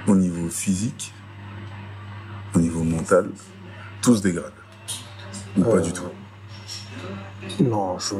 [0.06, 1.12] au niveau physique,
[2.54, 3.30] au niveau mental,
[4.00, 4.52] tout se dégrade?
[5.56, 6.04] Ou pas Euh, du tout?
[7.60, 8.14] Non, je,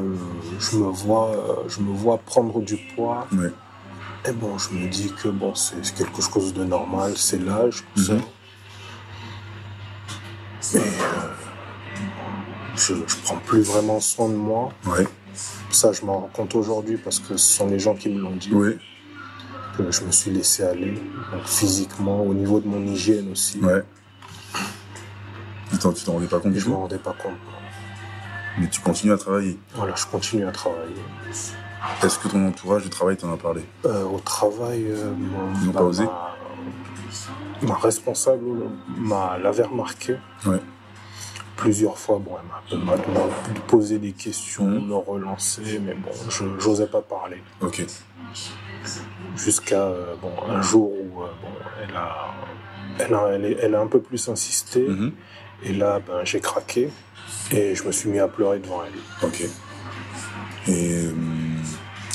[0.59, 3.27] je me vois, euh, je me vois prendre du poids.
[3.31, 3.51] Ouais.
[4.27, 8.03] Et bon, je me dis que bon, c'est quelque chose de normal, c'est l'âge, tout
[8.03, 8.13] ça.
[8.13, 8.21] Mhm.
[10.73, 11.33] Mais euh,
[12.75, 14.71] je, je prends plus vraiment soin de moi.
[14.85, 15.07] Ouais.
[15.69, 18.35] Ça, je m'en rends compte aujourd'hui parce que ce sont les gens qui me l'ont
[18.35, 18.53] dit.
[18.53, 18.77] Ouais.
[19.77, 20.93] Que je me suis laissé aller,
[21.31, 23.59] donc physiquement, au niveau de mon hygiène aussi.
[23.59, 23.83] Ouais.
[25.71, 27.31] Tu t'en tu t'en rendais pas compte je m'en rendais pas compte.
[28.59, 29.57] Mais tu continues à travailler.
[29.75, 30.93] Voilà, je continue à travailler.
[32.03, 33.63] Est-ce que ton entourage du travail t'en a parlé?
[33.85, 35.13] Euh, au travail, euh,
[35.61, 36.03] Ils n'ont pas osé?
[36.03, 38.43] ma, ma responsable
[38.97, 40.59] m'a l'avait remarqué Ouais.
[41.61, 42.17] Plusieurs fois.
[42.19, 42.31] Bon,
[42.71, 43.27] elle m'a- m'a
[43.67, 47.41] posé des questions, me relancer, mais bon, je n'osais pas parler.
[47.61, 47.85] Ok.
[49.35, 51.47] Jusqu'à euh, bon, un jour où euh, bon,
[51.83, 52.33] elle, a,
[52.99, 55.11] elle, a, elle, est- elle a un peu plus insisté, Mhm.
[55.63, 56.89] et là, ben, j'ai craqué,
[57.51, 59.27] et je me suis mis à pleurer devant elle.
[59.27, 59.41] Ok.
[60.67, 61.11] Et euh,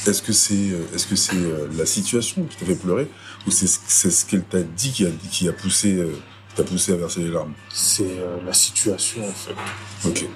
[0.06, 1.36] est-ce que c'est est-ce que c'est
[1.76, 3.08] la situation qui t'a fait pleurer
[3.46, 5.94] ou c'est ce- ce qu'elle t'a dit qui a qui a poussé
[6.56, 9.54] t'a poussé à verser les larmes C'est euh, la situation, en fait.
[10.08, 10.26] Ok.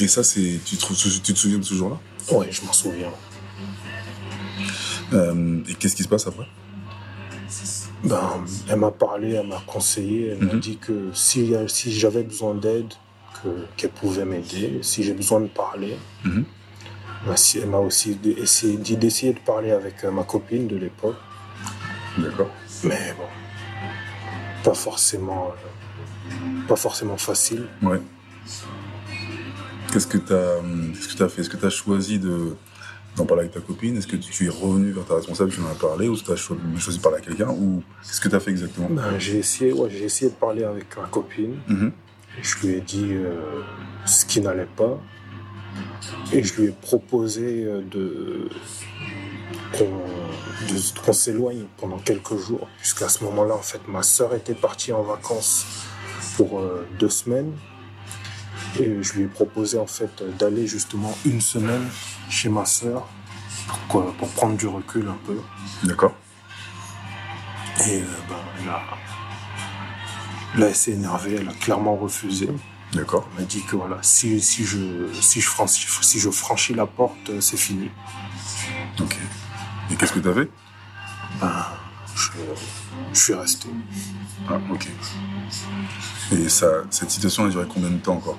[0.00, 1.98] Et ça c'est tu te, tu te souviens de ce jour-là?
[2.32, 3.10] Oui, je m'en souviens.
[5.12, 6.46] Euh, Et qu'est-ce qui se passe après?
[8.04, 10.60] Ben, elle m'a parlé, elle m'a conseillé, elle m'a Mhm.
[10.60, 12.92] dit que si, si j'avais besoin d'aide,
[13.42, 14.80] que- qu'elle pouvait m'aider.
[14.82, 16.44] Si j'ai besoin de parler, Mhm.
[17.56, 21.16] elle m'a aussi dit d'essayer de parler avec euh, ma copine de l'époque.
[22.18, 22.50] D'accord.
[22.84, 23.24] Mais bon,
[24.66, 27.66] pas forcément, euh, pas forcément facile.
[27.82, 28.00] Ouais.
[29.92, 30.60] Qu'est-ce que t'as euh,
[30.92, 31.40] qu'est-ce que fait?
[31.42, 32.56] Est-ce que t'as choisi de
[33.16, 33.96] d'en parler avec ta copine?
[33.96, 36.58] Est-ce que tu es revenu vers ta responsable qui en a parlé ou t'as cho-
[36.78, 38.88] choisi de parler à quelqu'un ou qu'est-ce que t'as fait exactement?
[38.90, 41.54] Ben, j'ai essayé, ouais, essayé de parler avec ma copine.
[41.68, 41.92] Mhm.
[42.38, 43.62] Et je lui ai dit euh,
[44.04, 45.00] ce qui n'allait pas.
[46.32, 48.48] Et je lui ai proposé euh, de
[51.04, 52.68] qu'on s'éloigne pendant quelques jours.
[52.78, 55.66] Puisqu'à ce moment-là, en fait, ma sœur était partie en vacances
[56.36, 57.52] pour euh, deux semaines.
[58.78, 61.86] Et je lui ai proposé en fait d'aller justement une semaine
[62.28, 63.06] chez ma sœur
[63.88, 65.38] pour, pour prendre du recul un peu.
[65.84, 66.14] D'accord.
[67.86, 68.82] Et euh, ben, elle, a,
[70.58, 72.48] là, elle s'est énervée, elle a clairement refusé.
[72.92, 73.28] D'accord.
[73.34, 76.86] Elle m'a dit que voilà, si, si, je, si, je franchis, si je franchis la
[76.86, 77.90] porte, euh, c'est fini.
[79.00, 79.18] Ok.
[79.90, 80.50] Et qu'est-ce que t'as fait?
[81.40, 81.66] Ben,
[82.14, 82.28] je,
[83.12, 83.68] je suis resté.
[84.48, 84.88] Ah, ok.
[86.32, 88.38] Et ça, cette situation a duré combien de temps encore?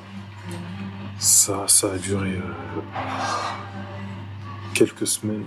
[1.19, 2.81] Ça, ça a duré euh,
[4.73, 5.45] quelques semaines,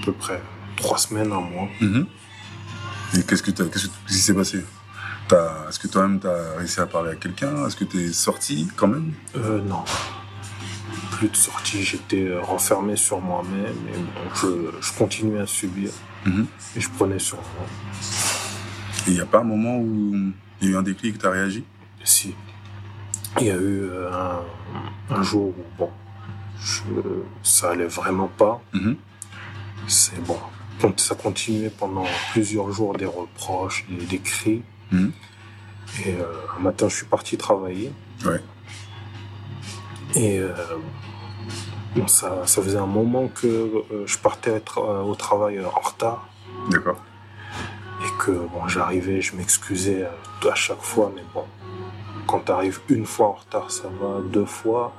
[0.00, 0.42] à peu près
[0.76, 1.68] trois semaines, un mois.
[1.80, 2.06] Mhm.
[3.16, 4.64] Et qu'est-ce que t'as, qu'est-ce que- qu'est-ce qui s'est passé?
[5.30, 7.66] Est-ce que toi-même t'as réussi à parler à quelqu'un?
[7.66, 9.12] Est-ce que t'es sorti quand même?
[9.36, 9.82] Euh, non.
[11.12, 14.46] Plus de sortie, j'étais euh, renfermé sur moi-même et bon, je,
[14.86, 15.90] je continuais à subir
[16.26, 16.46] Mhm.
[16.76, 17.66] et je prenais sur moi.
[19.06, 20.14] Et il n'y a pas un moment où
[20.60, 21.64] il y a eu un déclic, t'as réagi?
[22.04, 22.34] Si.
[23.40, 25.90] Il y a eu euh, un, un jour où bon,
[26.60, 26.82] je-
[27.42, 28.60] ça allait vraiment pas.
[28.74, 28.96] Mhm.
[29.88, 30.38] C'est bon.
[30.96, 34.62] Ça continuait pendant plusieurs jours des reproches, des, des cris.
[34.92, 35.12] Mhm.
[36.06, 36.24] Et euh,
[36.56, 37.92] un matin, je suis parti travailler.
[38.24, 38.40] Ouais.
[40.14, 40.52] Et euh,
[41.96, 46.28] bon, ça, ça faisait un moment que euh, je partais au travail en retard.
[46.70, 47.00] D'accord.
[48.02, 50.06] Et que bon, j'arrivais, je m'excusais
[50.50, 51.44] à chaque fois, mais bon,
[52.26, 54.92] quand tu arrives une fois en retard, ça va, deux fois,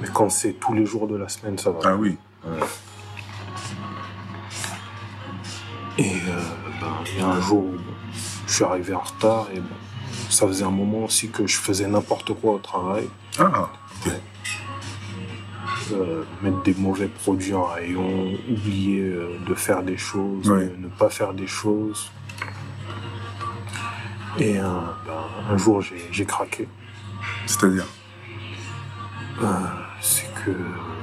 [0.00, 1.78] mais quand c'est tous les jours de la semaine, ça va.
[1.84, 2.18] Ah oui.
[5.96, 6.12] Et
[6.80, 7.76] ben, il y a un jour où
[8.48, 9.74] je suis arrivé en retard et bon,
[10.30, 13.08] ça faisait un moment aussi que je faisais n'importe quoi au travail.
[13.38, 13.68] Ah.
[15.92, 20.66] Euh, mettre des mauvais produits en rayon, oublier euh, de faire des choses, Ouais.
[20.78, 22.10] ne, ne pas faire des choses.
[24.38, 24.62] Et euh,
[25.06, 25.82] ben, un jour,
[26.12, 26.68] j'ai craqué.
[27.46, 27.86] C'est-à-dire?
[30.00, 30.50] C'est que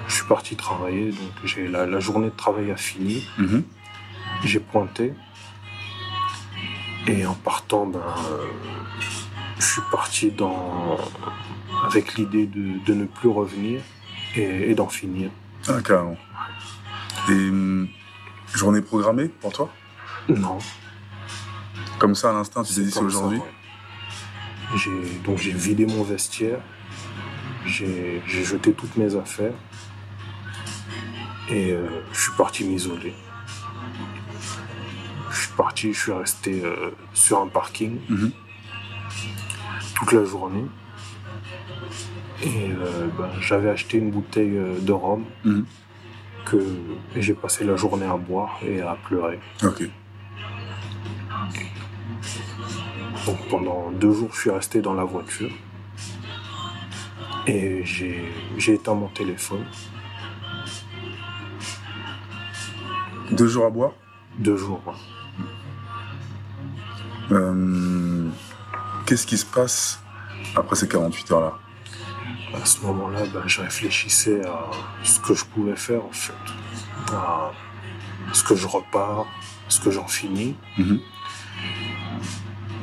[0.08, 3.64] je suis parti travailler, donc la, la journée de travail a fini, Mhm.
[4.44, 5.14] j'ai pointé.
[7.08, 8.48] Et en partant, ben, euh,
[9.60, 10.98] je suis parti dans,
[11.86, 13.82] avec l'idée de, de ne plus revenir
[14.36, 15.30] et, et d'en finir.
[15.68, 16.18] Ah, carrément.
[17.30, 17.88] Et hum,
[18.54, 19.70] journée programmée pour toi?
[20.30, 20.58] Non.
[22.00, 23.38] Comme ça, à l'instant, tu t'es dit c'est aujourd'hui?
[23.38, 23.46] ouais.
[25.24, 26.60] Donc j'ai vidé mon vestiaire,
[27.66, 29.54] j'ai j'ai jeté toutes mes affaires
[31.50, 33.14] et euh, je suis parti m'isoler.
[35.56, 38.32] Je suis parti, je suis resté euh, sur un parking Mhm.
[39.96, 40.66] toute la journée.
[42.44, 45.66] Et euh, ben, j'avais acheté une bouteille euh, de rhum Mhm.
[46.46, 46.58] que
[47.16, 49.40] j'ai passé la journée à boire et à pleurer.
[49.64, 49.90] Ok.
[53.26, 55.52] Donc pendant deux jours, je suis resté dans la voiture.
[57.48, 58.26] Et j'ai
[58.58, 59.64] j'ai éteint mon téléphone.
[63.32, 63.94] Deux jours à boire?
[64.38, 64.82] Deux jours.
[67.32, 68.30] Euh,
[69.06, 70.00] Qu'est-ce qui se passe
[70.56, 71.54] après ces 48 heures-là
[72.60, 74.72] À ce moment-là, ben, je réfléchissais à
[75.04, 76.34] ce que je pouvais faire en fait.
[77.14, 77.52] À
[78.34, 79.26] ce que je repars,
[79.68, 80.56] ce que j'en finis.
[80.78, 81.00] Mhm.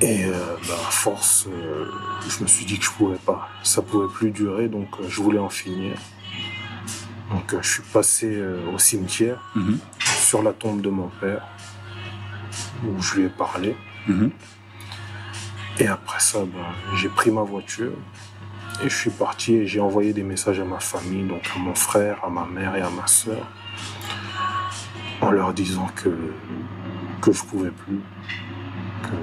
[0.00, 0.32] Et euh,
[0.68, 1.86] ben, à force, euh,
[2.28, 3.48] je me suis dit que je pouvais pas.
[3.64, 5.96] Ça pouvait plus durer, donc euh, je voulais en finir.
[7.30, 8.40] Donc je suis passé
[8.74, 9.78] au cimetière, Mhm.
[9.98, 11.42] sur la tombe de mon père,
[12.84, 13.74] où je lui ai parlé.
[14.08, 14.30] Mhm.
[15.78, 17.92] Et après ça, ben, j'ai pris ma voiture
[18.84, 21.74] et je suis parti et j'ai envoyé des messages à ma famille, donc à mon
[21.74, 23.46] frère, à ma mère et à ma soeur,
[25.20, 26.10] en leur disant que,
[27.20, 28.00] que je pouvais plus,
[29.02, 29.16] que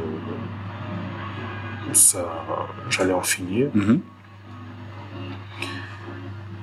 [1.93, 2.45] ça,
[2.89, 3.69] j'allais en finir.
[3.73, 4.01] Mhm.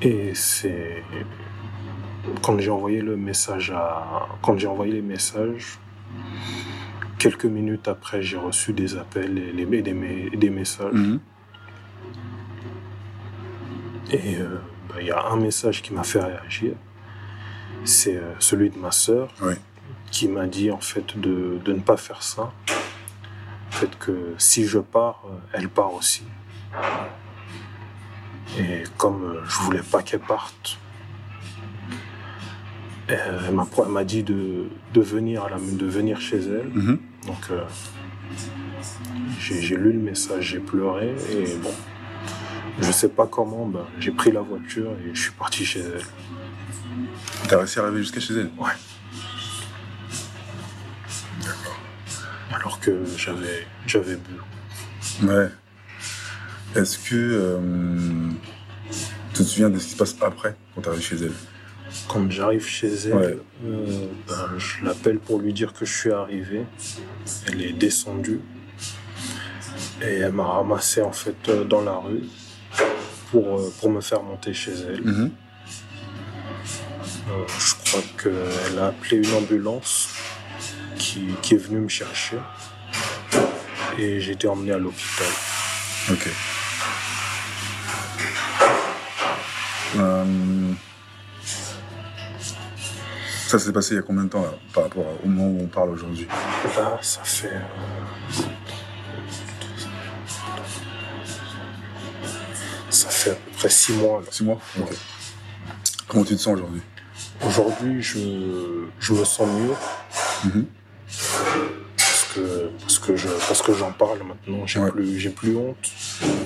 [0.03, 1.03] Et c'est
[2.43, 5.79] quand j'ai envoyé le message à quand j'ai envoyé les messages,
[7.19, 10.93] quelques minutes après, j'ai reçu des appels et, les- des, me- des messages.
[10.93, 11.21] Mhm.
[14.13, 14.59] Et euh,
[14.89, 16.75] bah, il y a un message qui m'a fait réagir.
[17.85, 19.55] C'est euh, celui de ma sœur Oui.
[20.11, 22.53] qui m'a dit en fait de, de ne pas faire ça.
[23.69, 26.25] En fait que si je pars, euh, elle part aussi.
[28.59, 30.79] Et comme je voulais pas qu'elle parte,
[33.09, 36.69] elle m'a elle m'a dit de, de venir à la, de venir chez elle.
[36.73, 36.99] Mhm.
[37.27, 37.63] Donc euh,
[39.39, 41.71] j'ai lu le message, j'ai pleuré et bon,
[42.81, 46.03] je sais pas comment, ben, j'ai pris la voiture et je suis parti chez elle.
[47.49, 48.73] T'as réussi à arriver jusqu'à chez elle Ouais.
[52.53, 55.27] Alors que j'avais j'avais bu.
[55.27, 55.49] Ouais.
[56.75, 57.59] Est-ce que euh,
[59.33, 61.33] tu te souviens de ce qui se passe après quand tu arrives chez elle?
[62.09, 63.39] Quand j'arrive chez elle, Ouais.
[63.67, 66.63] euh, ben, je l'appelle pour lui dire que je suis arrivé.
[67.49, 68.41] Elle est descendue.
[70.03, 72.23] Et elle m'a ramassé en fait euh, dans la rue
[73.31, 75.03] pour, euh, pour me faire monter chez elle.
[75.03, 75.31] Mhm.
[77.29, 80.11] Euh, je crois qu'elle a appelé une ambulance
[80.99, 82.37] qui, qui est venue me chercher.
[83.99, 85.27] Et j'ai été emmené à l'hôpital.
[86.13, 86.29] Ok.
[93.47, 95.63] Ça s'est passé il y a combien de temps là, par rapport au moment où
[95.63, 96.27] on parle aujourd'hui
[96.77, 97.49] Là, ça fait.
[97.53, 98.43] euh,
[102.91, 104.21] Ça fait à peu près six mois.
[104.21, 104.27] là.
[104.31, 104.89] Six mois Ok.
[106.09, 106.81] Comment tu te sens aujourd'hui?
[107.45, 108.19] Aujourd'hui, je,
[108.99, 109.75] je me sens mieux.
[110.51, 110.67] Mhm.
[111.97, 114.67] Parce que, parce que, je, parce que j'en parle maintenant.
[114.67, 114.91] J'ai Ouais.
[114.91, 115.77] plus, j'ai plus honte.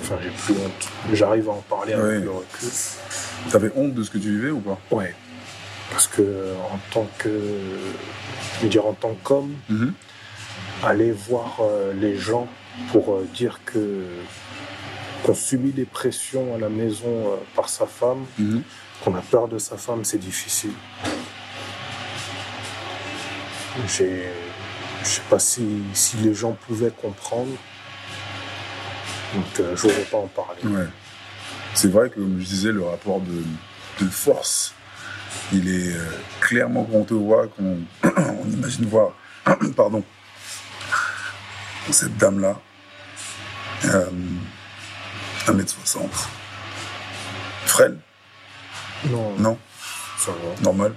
[0.02, 0.88] Enfin, j'ai plus honte.
[1.12, 2.20] J'arrive à en parler avec Ouais.
[2.20, 2.68] le recul.
[3.50, 4.78] T'avais honte de ce que tu vivais ou pas?
[4.90, 5.14] Ouais.
[5.90, 7.28] Parce que, en tant que.
[8.56, 9.92] Je veux dire, en tant qu'homme, Mhm.
[10.84, 12.46] aller voir euh, les gens
[12.92, 14.04] pour euh, dire que
[15.24, 18.62] qu'on subit des pressions à la maison euh, par sa femme, Mhm.
[19.04, 20.72] qu'on a peur de sa femme, c'est difficile.
[23.86, 24.24] J'ai,
[25.02, 27.52] je sais pas si, si les gens pouvaient comprendre,
[29.34, 30.62] donc euh, je n'aurais pas en parler.
[30.64, 30.86] Ouais.
[31.74, 33.42] C'est vrai que, comme je disais, le rapport de,
[34.04, 34.74] de force,
[35.52, 36.04] il est euh,
[36.40, 39.12] clairement quand on te voit, qu'on on imagine voir,
[39.76, 40.02] pardon,
[41.90, 42.58] cette dame-là,
[43.86, 44.06] euh,
[45.46, 46.00] 1m60,
[47.66, 47.98] frêle,
[49.10, 49.58] Non, non,
[50.18, 50.62] ça va.
[50.62, 50.92] normal.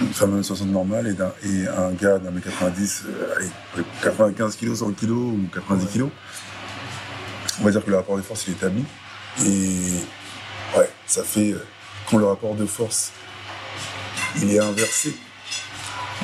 [0.00, 3.50] Une femme 1m60 normale et, d'un- et un gars d'un mètre 90, euh, allez,
[4.02, 6.08] 95 kg, 100 kg ou 90 kg.
[7.60, 8.84] On va dire que le rapport de force il est établi.
[9.46, 11.64] Et ouais, ça fait euh,
[12.10, 13.12] quand le rapport de force
[14.36, 15.16] il est inversé,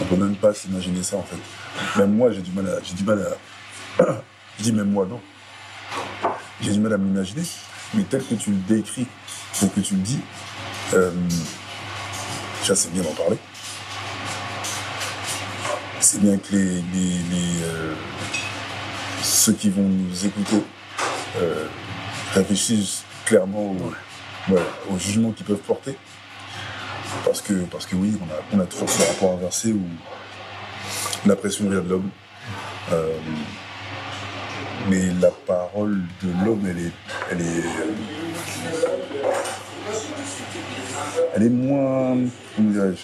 [0.01, 1.99] on peut même pas s'imaginer ça en fait.
[1.99, 3.37] Même moi j'ai du mal à, j'ai du mal
[3.99, 4.05] à,
[4.59, 5.21] je dis même moi non,
[6.61, 7.43] j'ai du mal à m'imaginer.
[7.95, 9.07] Mais tel que tu le décris,
[9.59, 10.21] tel que tu le dis,
[10.95, 11.11] euh,
[12.61, 13.39] déjà c'est bien d'en parler.
[16.01, 17.95] C'est bien que les, euh,
[19.23, 20.63] ceux qui vont nous écouter
[21.37, 21.67] euh,
[22.33, 23.77] réfléchissent clairement
[24.49, 25.97] ouais, au jugement qu'ils peuvent porter.
[27.25, 29.83] Parce que, parce que oui, on a, on a toujours ce rapport inversé où
[31.27, 32.11] la pression vient de l'homme.
[32.93, 33.19] Euh,
[34.89, 36.93] mais la parole de l'homme, elle est,
[37.31, 37.65] elle est,
[41.35, 42.17] elle est moins,
[42.57, 43.03] comment dirais-je,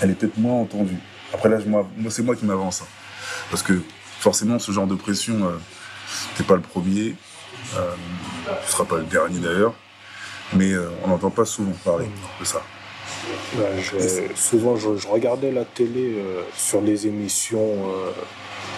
[0.00, 0.98] elle est peut-être moins entendue.
[1.32, 1.58] Après là,
[2.08, 2.86] c'est moi qui m'avance, hein.
[3.50, 3.82] parce que
[4.18, 5.58] forcément, ce genre de pression, euh,
[6.36, 7.14] t'es pas le premier,
[7.76, 7.94] euh,
[8.64, 9.74] tu seras pas le dernier d'ailleurs,
[10.54, 12.06] mais euh, on n'entend pas souvent parler
[12.40, 12.62] de ça.
[13.78, 18.10] Je- souvent, je, je regardais la télé euh, sur des émissions euh,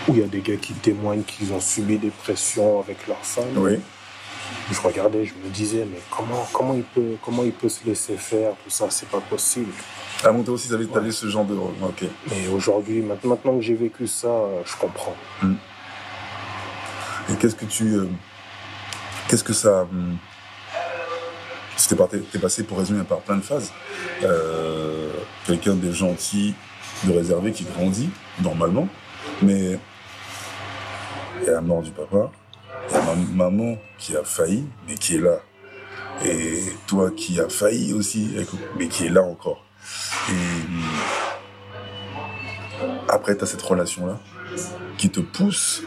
[0.08, 3.18] où il y a des gars qui témoignent qu'ils ont subi des pressions avec leur
[3.24, 3.44] femme.
[3.56, 3.78] Oui.
[4.70, 8.16] Je regardais, je me disais, mais comment, comment, il, peut, comment il peut se laisser
[8.16, 9.72] faire Tout ça, c'est pas possible.
[10.24, 12.04] Ah bon, toi aussi, t'avais t'avais ce genre de, ok.
[12.30, 14.28] Mais aujourd'hui, maintenant maintenant que j'ai vécu ça,
[14.64, 15.16] je comprends.
[17.30, 17.94] Et qu'est-ce que tu,
[19.28, 20.31] qu'est-ce que ça, si
[21.76, 23.72] t'es passé pour résumer par plein de phases.
[24.22, 25.10] Euh,
[25.46, 26.54] Quelqu'un de gentil,
[27.04, 28.10] de réservé qui grandit
[28.40, 28.88] normalement,
[29.42, 29.78] mais
[31.40, 32.30] il y a la mort du papa,
[32.88, 35.40] il y a ma maman qui a failli, mais qui est là,
[36.24, 38.36] et toi qui as failli aussi,
[38.78, 39.64] mais qui est là encore.
[40.28, 40.82] Et hum,
[43.08, 44.20] après, tu as cette relation-là
[44.96, 45.82] qui te pousse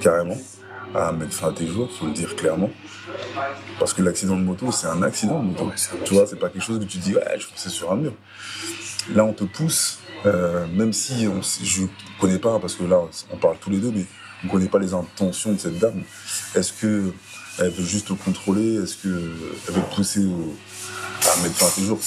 [0.00, 0.38] carrément
[0.94, 2.70] à mettre fin à tes jours, faut le dire clairement.
[3.78, 5.64] Parce que l'accident de moto, c'est un accident de moto.
[5.66, 5.74] Ouais,
[6.04, 8.12] tu vois, c'est pas quelque chose que tu dis, ouais, je fonçais sur un mur.
[9.14, 11.82] Là, on te pousse, euh, même si on, je
[12.20, 13.00] connais pas, parce que là,
[13.32, 14.04] on parle tous les deux, mais
[14.44, 16.02] on connaît pas les intentions de cette dame.
[16.54, 17.12] Est-ce que
[17.58, 18.82] elle veut juste te contrôler?
[18.82, 19.08] Est-ce que
[19.68, 20.54] elle veut te pousser au-
[21.32, 21.98] à mettre fin à tes jours?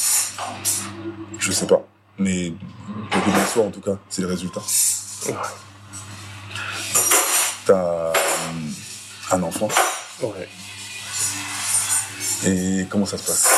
[1.39, 1.85] Je sais pas.
[2.17, 2.53] Mais
[3.11, 4.61] qu'il en soit, en tout cas, c'est le résultat.
[7.65, 8.11] T'as
[9.31, 9.69] un enfant.
[10.21, 10.47] Ouais.
[12.45, 13.49] Et comment ça se passe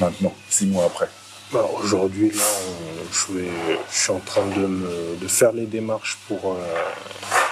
[0.00, 1.08] maintenant, six mois après?
[1.52, 3.50] Bah, Aujourd'hui, là, on- je, vais-
[3.92, 6.90] je suis en train de, me, de faire les démarches pour, euh,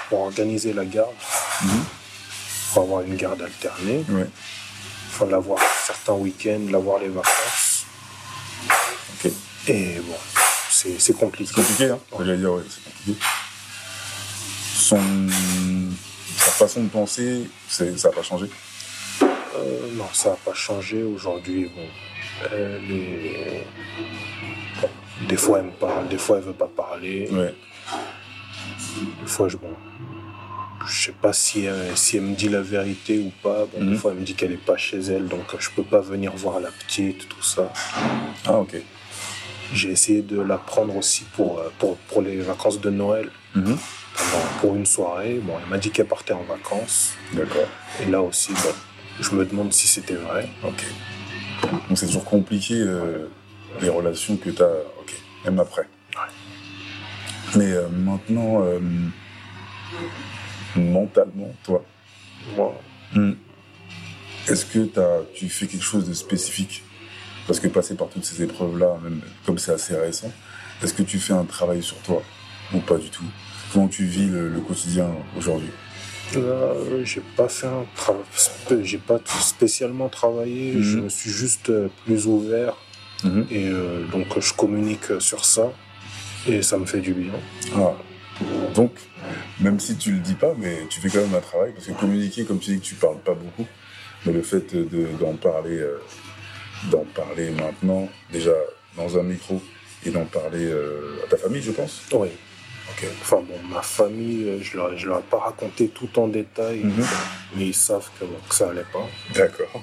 [0.08, 1.14] pour organiser la garde,
[2.72, 4.26] pour avoir une garde alternée, Ouais.
[5.12, 7.84] enfin, l'avoir certains week-ends, l'avoir les vacances.
[9.24, 9.30] Ok.
[9.68, 10.16] Et bon,
[10.70, 11.52] c'est compliqué.
[11.54, 13.20] C'est compliqué, hein J'allais dire, ouais, c'est compliqué.
[14.81, 14.99] Son,
[16.37, 18.47] sa façon de penser, ça n'a pas changé?
[19.22, 19.26] Euh,
[19.95, 21.03] non, ça n'a pas changé.
[21.03, 21.89] Aujourd'hui, bon,
[24.81, 24.89] bon,
[25.28, 27.28] des fois elle me parle, des fois elle veut pas parler.
[27.31, 27.55] Ouais.
[29.22, 29.72] Des fois, je, bon,
[30.87, 33.66] je sais pas si elle, si elle me dit la vérité ou pas.
[33.66, 33.91] Bon, Mhm.
[33.93, 36.01] Des fois, elle me dit qu'elle est pas chez elle, donc euh, je peux pas
[36.01, 37.72] venir voir la petite, tout ça.
[38.47, 38.76] Ah, ok.
[39.72, 43.76] J'ai essayé de la prendre aussi pour, euh, pour, pour les vacances de Noël, Mhm.
[44.61, 45.40] Pour une soirée.
[45.42, 47.14] Bon, elle m'a dit qu'elle partait en vacances.
[47.32, 47.68] D'accord.
[48.00, 48.74] Et là aussi, bon,
[49.20, 50.48] je me demande si c'était vrai.
[50.64, 50.84] Ok.
[51.62, 53.28] Donc c'est toujours compliqué euh,
[53.80, 55.88] les relations que tu as, ok, même après.
[57.56, 58.78] Mais euh, maintenant, euh,
[60.76, 61.84] mentalement, toi,
[62.56, 62.80] Moi,
[63.14, 63.32] hmm,
[64.48, 64.88] est-ce que
[65.34, 66.82] tu fais quelque chose de spécifique?
[67.46, 70.32] Parce que passer par toutes ces épreuves-là, même comme c'est assez récent,
[70.82, 72.22] est-ce que tu fais un travail sur toi
[72.72, 73.24] ou pas du tout?
[73.72, 75.70] Comment tu vis le, le quotidien aujourd'hui
[76.34, 78.22] Là, j'ai pas fait un travail,
[78.84, 80.82] j'ai pas spécialement travaillé, Mhm.
[80.82, 82.76] je me suis juste euh, plus ouvert
[83.24, 83.46] Mhm.
[83.50, 85.72] et euh, donc je communique sur ça
[86.48, 87.32] et ça me fait du bien.
[87.76, 87.94] Ah.
[88.74, 88.92] Donc,
[89.60, 91.92] même si tu le dis pas, mais tu fais quand même un travail, parce que
[91.92, 93.66] communiquer, comme tu dis que tu parles pas beaucoup,
[94.24, 95.98] mais le fait de- d'en parler, euh,
[96.90, 98.54] d'en parler maintenant, déjà
[98.96, 99.60] dans un micro,
[100.06, 102.02] et d'en parler euh, à ta famille, je pense.
[102.12, 102.28] Oui.
[103.22, 106.80] Enfin bon, ma famille, euh, je leur, je leur ai pas raconté tout en détail,
[106.84, 107.05] Mhm.
[107.57, 108.24] mais ils savent que,
[108.55, 109.07] ça allait pas.
[109.34, 109.82] D'accord.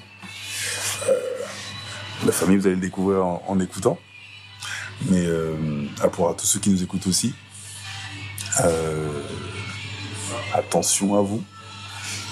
[1.08, 1.12] Euh,
[2.26, 3.98] la famille, vous allez le découvrir en, en écoutant.
[5.10, 5.54] Mais euh,
[6.12, 7.34] pour tous ceux qui nous écoutent aussi,
[8.64, 9.22] euh,
[10.54, 11.42] attention à vous,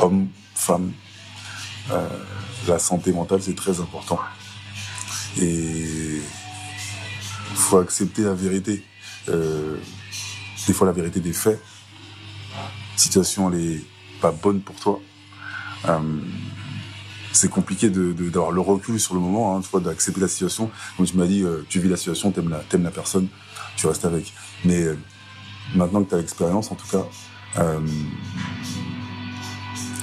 [0.00, 0.92] hommes, femmes.
[2.66, 4.18] La santé mentale, c'est très important.
[5.40, 6.22] Et il
[7.56, 8.82] faut accepter la vérité.
[9.28, 9.76] Euh,
[10.66, 11.62] des fois, la vérité des faits.
[12.96, 13.80] Situation, elle est
[14.20, 15.00] pas bonne pour toi.
[15.88, 15.98] Euh,
[17.32, 20.70] c'est compliqué de, de- d'avoir le recul sur le moment, hein, d'accepter la situation.
[20.96, 23.28] Comme tu m'as dit, euh, tu vis la situation, t'aimes la, t'aimes la personne,
[23.76, 24.32] tu restes avec.
[24.64, 24.98] Mais euh,
[25.74, 27.04] maintenant que tu as l'expérience, en tout cas,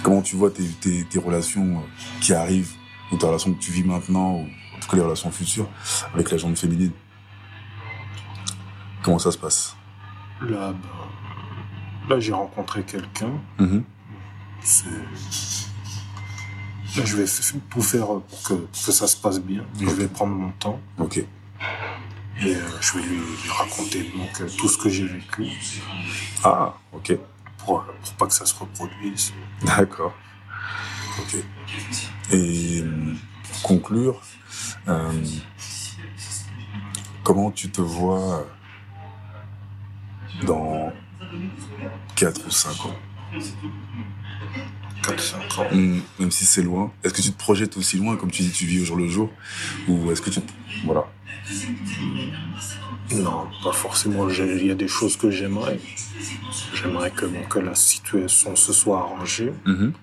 [0.03, 1.84] comment tu vois tes, tes, tes relations
[2.22, 2.72] qui arrivent,
[3.11, 4.41] ou tes relations que tu vis maintenant, ou
[4.76, 5.70] en tout cas les relations futures,
[6.14, 6.91] avec la jante féminine?
[9.01, 9.76] Comment ça se passe?
[10.49, 13.31] Là, ben, là j'ai rencontré quelqu'un.
[13.59, 13.83] Mhm.
[14.61, 14.85] C'est-
[16.95, 17.25] Là, je vais
[17.71, 19.65] tout faire pour que, pour que ça se passe bien.
[19.79, 21.17] Je vais prendre mon temps Ok.
[21.17, 21.25] et
[22.45, 25.47] euh, je vais lui, lui raconter donc, tout ce que j'ai vécu
[26.43, 27.17] Ah, ok.
[27.57, 29.33] pour, euh, pour pas que ça se reproduise.
[29.63, 30.13] D'accord.
[31.19, 31.37] Ok.
[32.31, 32.83] Et
[33.49, 34.21] pour conclure,
[34.87, 35.11] euh,
[37.23, 38.45] comment tu te vois
[40.43, 40.91] dans
[42.15, 42.95] 4 ou 5 ans
[45.03, 45.67] 4-5 ans.
[45.73, 46.91] Hmm, Même si c'est loin.
[47.03, 49.07] Est-ce que tu te projettes aussi loin, comme tu dis, tu vis au jour le
[49.09, 49.29] jour?
[49.87, 50.39] Ou est-ce que tu...
[50.85, 51.05] Voilà.
[53.11, 54.29] Non, pas forcément.
[54.29, 55.79] Il y a des choses que j'aimerais.
[56.73, 59.93] J'aimerais que, la situation se soit arrangée, Mhm,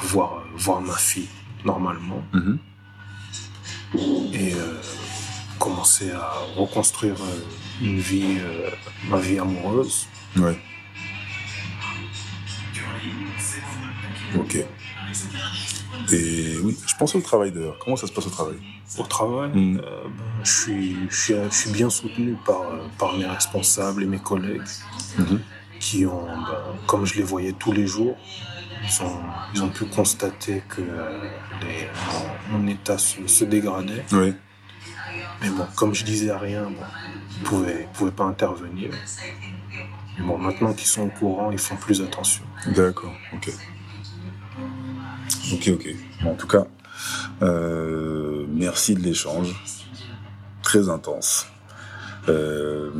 [0.00, 1.28] pouvoir euh, voir ma fille
[1.64, 2.58] normalement mhm.
[4.32, 4.80] et euh,
[5.58, 8.70] commencer à reconstruire euh, une vie, euh,
[9.08, 10.06] ma vie amoureuse.
[10.36, 10.58] Ouais.
[14.38, 14.56] Ok.
[16.12, 17.78] Et oui, je pense au travail d'ailleurs.
[17.82, 18.56] Comment ça se passe au travail?
[18.98, 19.78] Au travail, Mm.
[19.78, 22.62] euh, ben, je, suis, je, suis, je suis bien soutenu par,
[22.98, 24.62] par mes responsables et mes collègues
[25.18, 25.40] Mhm.
[25.80, 28.16] qui ont, ben, comme je les voyais tous les jours,
[28.84, 29.18] ils ont,
[29.54, 31.18] ils ont pu constater que euh,
[31.62, 31.88] les-
[32.50, 34.04] mon état se, se dégradait.
[34.12, 34.34] Oui.
[35.42, 36.84] Mais bon, comme je disais rien, bon,
[37.38, 38.90] ils ne pouvaient, pas intervenir.
[40.18, 42.44] Mais bon, maintenant qu'ils sont au courant, ils font plus attention.
[42.74, 43.50] D'accord, ok.
[45.52, 45.88] Ok, ok.
[46.24, 46.66] En tout cas,
[47.42, 49.54] euh, merci de l'échange.
[50.62, 51.46] Très intense.
[52.28, 52.90] Euh,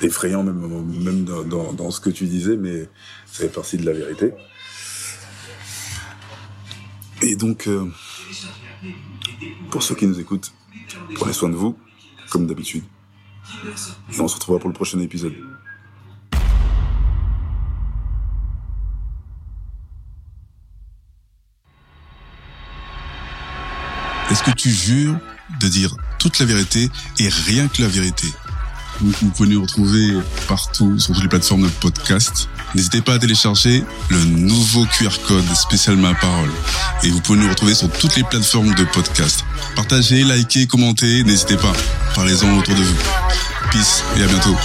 [0.00, 0.60] effrayant même,
[1.02, 2.88] même dans, dans, dans ce que tu disais, mais
[3.26, 4.32] ça fait partie de la vérité.
[7.22, 7.90] Et donc, euh,
[9.70, 10.52] pour ceux qui nous écoutent,
[11.14, 11.76] prenez soin de vous,
[12.30, 12.84] comme d'habitude.
[14.12, 15.34] Et on se retrouvera pour le prochain épisode.
[24.30, 25.18] Est-ce que tu jures
[25.60, 28.28] de dire toute la vérité et rien que la vérité?
[29.00, 32.48] Vous pouvez nous retrouver partout sur toutes les plateformes de podcast.
[32.74, 36.50] N'hésitez pas à télécharger le nouveau QR code spécial Ma Parole.
[37.02, 39.44] Et vous pouvez nous retrouver sur toutes les plateformes de podcast.
[39.76, 41.72] Partagez, likez, commentez, n'hésitez pas.
[42.14, 42.96] Parlez-en autour de vous.
[43.70, 44.56] Peace et à bientôt.